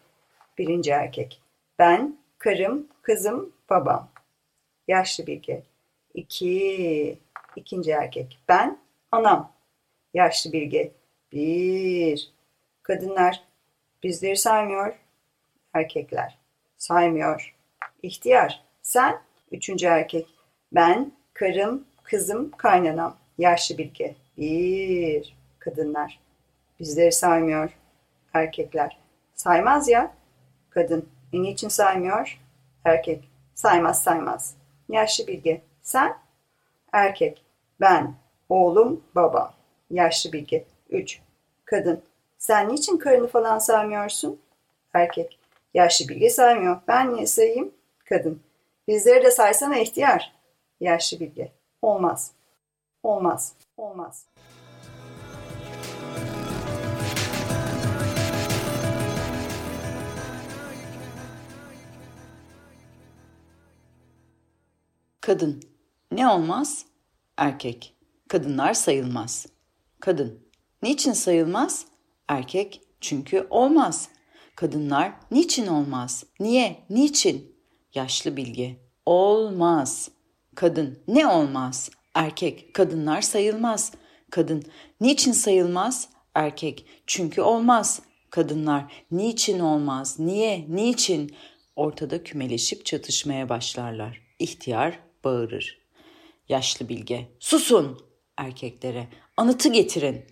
Birinci 0.59 0.91
erkek. 0.91 1.41
Ben, 1.79 2.17
karım, 2.39 2.89
kızım, 3.03 3.53
babam. 3.71 4.09
Yaşlı 4.89 5.27
bilge. 5.27 5.63
İki. 6.15 7.19
İkinci 7.57 7.91
erkek. 7.91 8.39
Ben, 8.49 8.79
anam. 9.13 9.53
Yaşlı 10.15 10.53
bilge. 10.53 10.93
Bir. 11.33 12.33
Kadınlar 12.83 13.45
bizleri 14.03 14.37
saymıyor. 14.37 14.95
Erkekler 15.75 16.39
saymıyor. 16.79 17.55
İhtiyar. 18.03 18.65
Sen, 18.83 19.21
üçüncü 19.53 19.87
erkek. 19.87 20.27
Ben, 20.73 21.13
karım, 21.35 21.85
kızım, 22.03 22.51
kaynanam. 22.51 23.17
Yaşlı 23.39 23.79
bilge. 23.79 24.15
Bir. 24.39 25.37
Kadınlar. 25.59 26.24
Bizleri 26.81 27.13
saymıyor. 27.13 27.71
Erkekler. 28.35 28.99
Saymaz 29.35 29.89
ya. 29.89 30.15
Kadın. 30.71 31.09
E 31.33 31.43
niçin 31.43 31.69
saymıyor? 31.69 32.41
Erkek. 32.85 33.31
Saymaz 33.55 34.03
saymaz. 34.03 34.55
Yaşlı 34.89 35.27
bilge. 35.27 35.63
Sen? 35.83 36.17
Erkek. 36.93 37.45
Ben. 37.81 38.15
Oğlum. 38.49 39.05
Babam. 39.15 39.53
Yaşlı 39.91 40.33
bilge. 40.33 40.65
Üç. 40.91 41.21
Kadın. 41.65 42.03
Sen 42.39 42.69
niçin 42.69 42.97
karını 42.97 43.27
falan 43.27 43.59
saymıyorsun? 43.59 44.41
Erkek. 44.95 45.39
Yaşlı 45.75 46.09
bilge 46.09 46.31
saymıyor. 46.31 46.81
Ben 46.89 47.15
niye 47.15 47.27
sayayım? 47.27 47.75
Kadın. 48.05 48.43
Bizleri 48.89 49.25
de 49.25 49.31
saysana 49.31 49.77
ihtiyar. 49.79 50.33
Yaşlı 50.81 51.21
bilge. 51.21 51.53
Olmaz. 51.83 52.33
Olmaz. 53.03 53.53
Olmaz. 53.77 54.27
Kadın. 65.25 65.63
Ne 66.13 66.29
olmaz? 66.29 66.87
Erkek. 67.37 67.97
Kadınlar 68.29 68.75
sayılmaz. 68.75 69.47
Kadın. 70.01 70.49
Niçin 70.83 71.13
sayılmaz? 71.13 71.87
Erkek. 72.29 72.81
Çünkü 73.01 73.47
olmaz. 73.51 74.09
Kadınlar 74.57 75.13
niçin 75.31 75.67
olmaz? 75.67 76.25
Niye? 76.41 76.85
Niçin? 76.91 77.57
Yaşlı 77.95 78.37
bilge. 78.37 78.77
Olmaz. 79.07 80.11
Kadın. 80.55 80.99
Ne 81.09 81.27
olmaz? 81.27 81.91
Erkek. 82.15 82.75
Kadınlar 82.75 83.23
sayılmaz. 83.23 83.93
Kadın. 84.31 84.63
Niçin 85.01 85.33
sayılmaz? 85.33 86.09
Erkek. 86.35 86.87
Çünkü 87.07 87.43
olmaz. 87.43 88.03
Kadınlar. 88.31 88.93
Niçin 89.11 89.59
olmaz? 89.59 90.19
Niye? 90.19 90.67
Niçin? 90.69 91.37
Ortada 91.77 92.23
kümeleşip 92.25 92.87
çatışmaya 92.87 93.49
başlarlar. 93.49 94.21
İhtiyar 94.39 95.05
bağırır. 95.25 95.79
Yaşlı 96.49 96.89
bilge. 96.89 97.29
Susun! 97.41 97.99
Erkeklere. 98.37 99.09
Anıtı 99.37 99.73
getirin. 99.73 100.25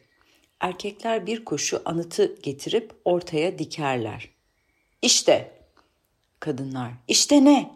Erkekler 0.61 1.27
bir 1.27 1.45
koşu 1.45 1.83
anıtı 1.85 2.43
getirip 2.43 2.93
ortaya 3.05 3.59
dikerler. 3.59 4.29
İşte. 5.03 5.63
Kadınlar. 6.41 6.93
İşte 7.09 7.45
ne? 7.45 7.71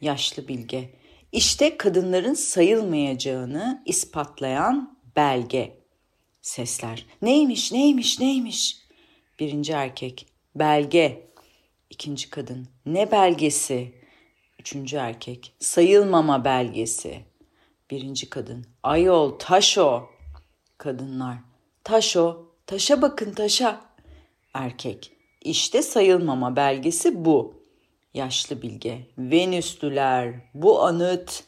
Yaşlı 0.00 0.48
bilge. 0.48 0.90
İşte 1.32 1.76
kadınların 1.76 2.34
sayılmayacağını 2.34 3.82
ispatlayan 3.86 4.98
belge. 5.16 5.78
Sesler. 6.42 7.06
Neymiş, 7.22 7.72
neymiş, 7.72 8.20
neymiş? 8.20 8.76
Birinci 9.40 9.72
erkek. 9.72 10.26
Belge. 10.54 11.30
İkinci 11.90 12.30
kadın. 12.30 12.68
Ne 12.86 13.10
belgesi? 13.12 13.94
Üçüncü 14.66 14.96
erkek. 14.96 15.52
Sayılmama 15.58 16.44
belgesi. 16.44 17.24
Birinci 17.90 18.30
kadın. 18.30 18.66
Ayol 18.82 19.38
taş 19.38 19.78
o. 19.78 20.02
Kadınlar. 20.78 21.36
Taş 21.84 22.16
o. 22.16 22.46
Taşa 22.66 23.02
bakın 23.02 23.32
taşa. 23.32 23.80
Erkek. 24.54 25.12
İşte 25.42 25.82
sayılmama 25.82 26.56
belgesi 26.56 27.24
bu. 27.24 27.54
Yaşlı 28.14 28.62
bilge. 28.62 29.06
Venüslüler. 29.18 30.34
Bu 30.54 30.82
anıt. 30.82 31.44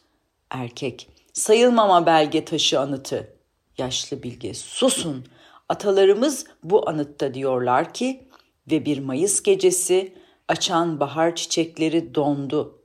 Erkek. 0.51 1.09
Sayılmama 1.33 2.07
belge 2.07 2.45
taşı 2.45 2.81
anıtı. 2.81 3.37
Yaşlı 3.79 4.23
bilge. 4.23 4.55
Susun. 4.55 5.27
Atalarımız 5.69 6.47
bu 6.65 6.89
anıtta 6.89 7.35
diyorlar 7.35 7.95
ki 7.95 8.29
ve 8.71 8.85
bir 8.85 8.99
Mayıs 8.99 9.43
gecesi 9.43 10.15
açan 10.49 11.01
bahar 11.01 11.35
çiçekleri 11.35 12.15
dondu 12.15 12.78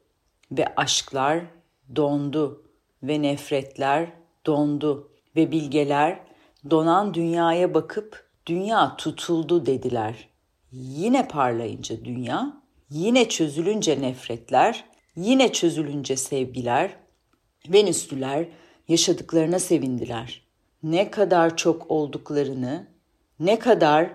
ve 0.58 0.76
aşklar 0.76 1.40
dondu 1.96 2.64
ve 3.04 3.22
nefretler 3.22 4.12
dondu 4.46 5.12
ve 5.36 5.52
bilgeler 5.52 6.20
donan 6.70 7.14
dünyaya 7.14 7.74
bakıp 7.74 8.30
dünya 8.46 8.98
tutuldu 8.98 9.66
dediler. 9.66 10.30
Yine 10.72 11.28
parlayınca 11.28 12.06
dünya, 12.06 12.62
yine 12.90 13.30
çözülünce 13.30 14.02
nefretler, 14.02 14.86
yine 15.16 15.52
çözülünce 15.52 16.16
sevgiler, 16.16 16.96
Venüslüler 17.70 18.48
yaşadıklarına 18.88 19.60
sevindiler. 19.60 20.42
Ne 20.84 21.12
kadar 21.12 21.58
çok 21.58 21.92
olduklarını, 21.92 22.88
ne 23.40 23.60
kadar 23.60 24.10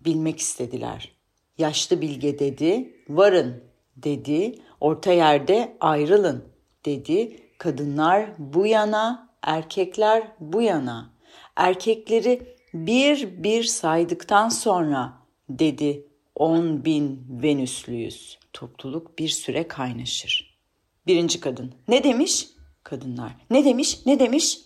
bilmek 0.00 0.40
istediler. 0.40 1.12
Yaşlı 1.58 2.00
bilge 2.00 2.38
dedi, 2.38 2.94
varın 3.08 3.64
dedi, 3.96 4.58
orta 4.80 5.12
yerde 5.12 5.76
ayrılın 5.80 6.44
dedi. 6.84 7.36
Kadınlar 7.58 8.30
bu 8.38 8.66
yana, 8.66 9.28
erkekler 9.42 10.22
bu 10.40 10.62
yana. 10.62 11.10
Erkekleri 11.56 12.56
bir 12.74 13.42
bir 13.42 13.64
saydıktan 13.64 14.48
sonra 14.48 15.12
dedi 15.48 16.06
on 16.34 16.84
bin 16.84 17.26
Venüslüyüz. 17.42 18.38
Topluluk 18.52 19.18
bir 19.18 19.28
süre 19.28 19.68
kaynaşır. 19.68 20.58
Birinci 21.06 21.40
kadın. 21.40 21.74
Ne 21.88 22.04
demiş? 22.04 22.48
Kadınlar. 22.82 23.32
Ne 23.50 23.64
demiş? 23.64 24.06
Ne 24.06 24.18
demiş? 24.18 24.58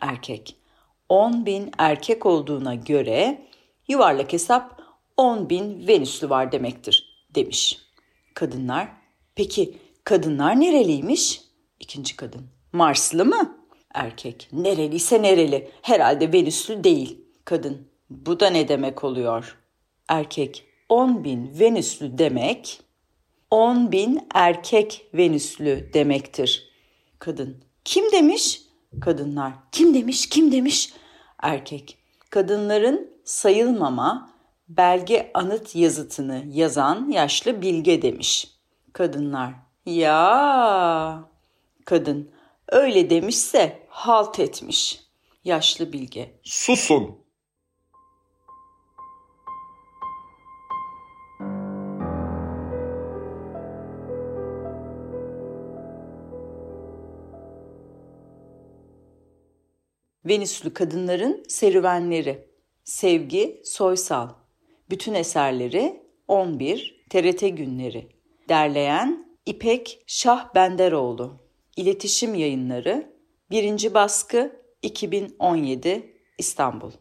Erkek. 0.00 0.56
On 1.08 1.46
bin 1.46 1.70
erkek 1.78 2.26
olduğuna 2.26 2.74
göre 2.74 3.46
yuvarlak 3.88 4.32
hesap 4.32 4.82
on 5.16 5.50
bin 5.50 5.88
Venüslü 5.88 6.30
var 6.30 6.52
demektir 6.52 7.26
demiş. 7.34 7.78
Kadınlar. 8.34 8.88
Peki 9.36 9.78
kadınlar 10.04 10.60
nereliymiş? 10.60 11.42
İkinci 11.80 12.16
kadın. 12.16 12.42
Marslı 12.72 13.24
mı? 13.24 13.58
Erkek. 13.94 14.48
Nereliyse 14.52 15.22
nereli. 15.22 15.70
Herhalde 15.82 16.32
Venüslü 16.32 16.84
değil. 16.84 17.20
Kadın. 17.44 17.88
Bu 18.10 18.40
da 18.40 18.50
ne 18.50 18.68
demek 18.68 19.04
oluyor? 19.04 19.58
Erkek. 20.08 20.66
10 20.88 21.24
bin 21.24 21.58
Venüslü 21.58 22.18
demek 22.18 22.80
10 23.50 23.92
bin 23.92 24.28
erkek 24.34 25.06
Venüslü 25.14 25.90
demektir. 25.94 26.70
Kadın. 27.18 27.64
Kim 27.84 28.12
demiş? 28.12 28.62
Kadınlar. 29.00 29.52
Kim 29.72 29.94
demiş? 29.94 30.28
Kim 30.28 30.52
demiş? 30.52 30.92
Erkek. 31.42 31.98
Kadınların 32.30 33.10
sayılmama 33.24 34.30
belge 34.68 35.30
anıt 35.34 35.76
yazıtını 35.76 36.44
yazan 36.48 37.10
yaşlı 37.10 37.62
bilge 37.62 38.02
demiş. 38.02 38.55
Kadınlar. 38.96 39.54
Ya. 39.86 41.28
Kadın. 41.84 42.30
Öyle 42.68 43.10
demişse 43.10 43.86
halt 43.88 44.40
etmiş. 44.40 45.00
Yaşlı 45.44 45.92
bilge. 45.92 46.40
Susun. 46.42 47.18
Venüslü 60.24 60.74
kadınların 60.74 61.44
serüvenleri. 61.48 62.48
Sevgi 62.84 63.62
Soysal. 63.64 64.28
Bütün 64.90 65.14
eserleri 65.14 66.02
11 66.28 67.06
TRT 67.10 67.40
günleri. 67.40 68.15
Derleyen 68.48 69.38
İpek 69.46 70.02
Şah 70.06 70.54
Benderoğlu. 70.54 71.40
İletişim 71.76 72.34
Yayınları. 72.34 73.12
Birinci 73.50 73.94
baskı 73.94 74.62
2017 74.82 76.16
İstanbul. 76.38 76.92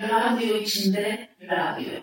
Radyo 0.00 0.56
içinde 0.56 1.28
radyo. 1.40 2.00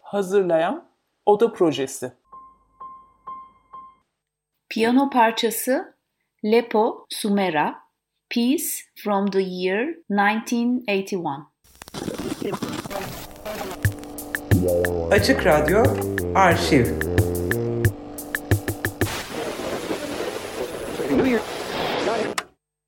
Hazırlayan 0.00 0.90
Oda 1.26 1.52
Projesi. 1.52 2.19
Piyano 4.70 5.10
parçası 5.10 5.94
Lepo 6.44 7.06
Sumera, 7.08 7.74
Piece 8.30 8.64
from 9.04 9.30
the 9.30 9.40
Year 9.42 9.86
1981. 10.10 11.24
Açık 15.10 15.46
Radyo 15.46 15.82
Arşiv 16.34 16.86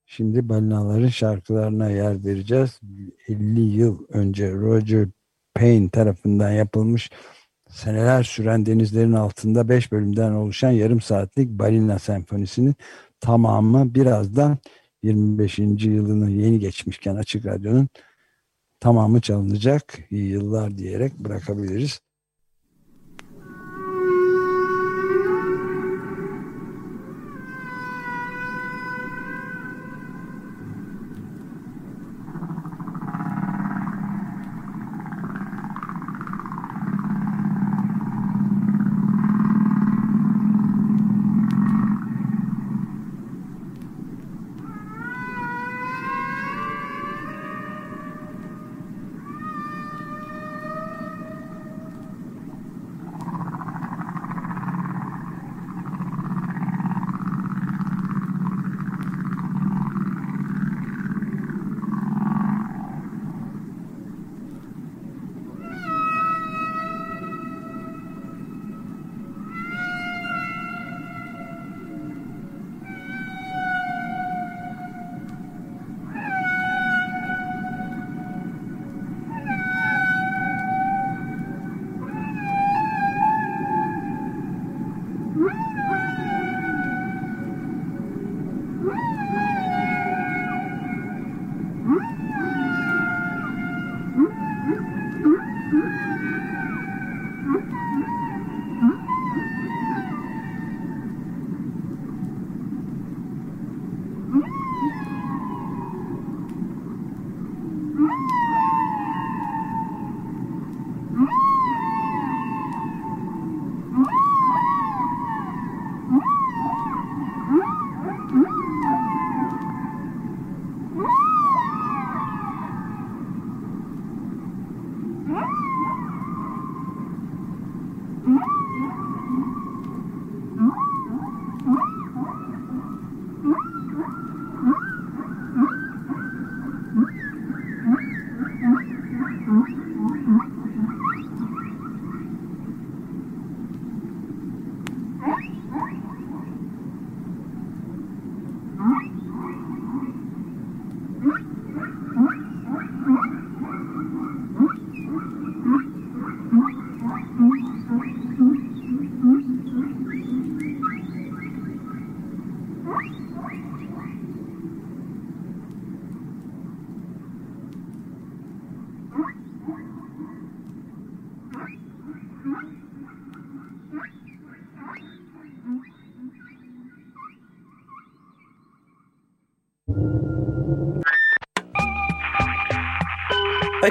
Şimdi 0.06 0.48
balinaların 0.48 1.08
şarkılarına 1.08 1.90
yer 1.90 2.24
vereceğiz. 2.24 2.80
50 3.28 3.60
yıl 3.60 4.06
önce 4.08 4.52
Roger 4.52 5.08
Payne 5.54 5.90
tarafından 5.90 6.50
yapılmış 6.50 7.10
seneler 7.72 8.22
süren 8.22 8.66
denizlerin 8.66 9.12
altında 9.12 9.68
5 9.68 9.92
bölümden 9.92 10.32
oluşan 10.32 10.70
yarım 10.70 11.00
saatlik 11.00 11.48
balina 11.48 11.98
senfonisinin 11.98 12.74
tamamı 13.20 13.94
birazdan 13.94 14.58
25. 15.02 15.58
yılını 15.58 16.30
yeni 16.30 16.58
geçmişken 16.58 17.16
Açık 17.16 17.46
Radyo'nun 17.46 17.88
tamamı 18.80 19.20
çalınacak. 19.20 19.98
İyi 20.10 20.28
yıllar 20.28 20.78
diyerek 20.78 21.18
bırakabiliriz. 21.18 22.00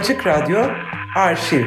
Açık 0.02 0.28
Radyo 0.28 0.66
Arşiv 1.16 1.66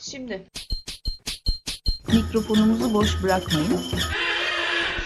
Şimdi 0.00 0.46
mikrofonumuzu 2.12 2.94
boş 2.94 3.22
bırakmayın. 3.22 3.80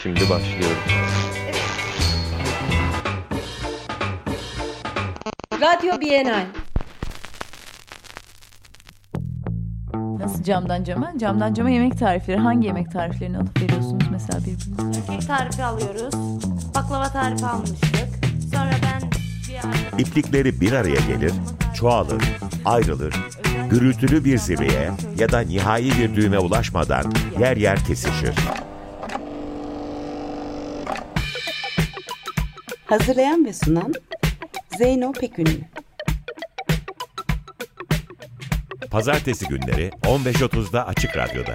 Şimdi 0.02 0.20
başlıyorum. 0.30 0.78
Radyo 5.60 6.00
Bienal. 6.00 6.46
Nasıl 10.38 10.46
camdan 10.50 10.84
cama? 10.84 11.12
Camdan 11.18 11.54
cama 11.54 11.70
yemek 11.70 11.98
tarifleri. 11.98 12.36
Hangi 12.38 12.66
yemek 12.66 12.92
tariflerini 12.92 13.38
alıp 13.38 13.62
veriyorsunuz 13.62 14.04
mesela 14.12 14.38
birbirinize? 14.40 15.00
Kek 15.06 15.26
tarifi 15.26 15.64
alıyoruz. 15.64 16.14
Baklava 16.74 17.08
tarifi 17.08 17.46
almıştık. 17.46 18.08
Sonra 18.54 18.70
ben 18.82 19.10
bir 19.48 19.56
arkadaşım... 19.56 19.98
İplikleri 19.98 20.60
bir 20.60 20.72
araya 20.72 21.00
gelir, 21.08 21.32
çoğalır, 21.74 22.22
ayrılır, 22.64 23.14
gürültülü 23.70 24.24
bir 24.24 24.38
zirveye 24.38 24.90
ya 25.18 25.32
da 25.32 25.40
nihai 25.40 25.90
bir 25.98 26.14
düğüme 26.14 26.38
ulaşmadan 26.38 27.12
yer 27.40 27.56
yer 27.56 27.84
kesişir. 27.84 28.34
Hazırlayan 32.86 33.44
ve 33.44 33.52
sunan 33.52 33.94
Zeyno 34.78 35.12
Pekünlü. 35.12 35.60
Pazartesi 38.98 39.46
günleri 39.48 39.90
15.30'da 40.02 40.86
Açık 40.86 41.16
Radyo'da. 41.16 41.54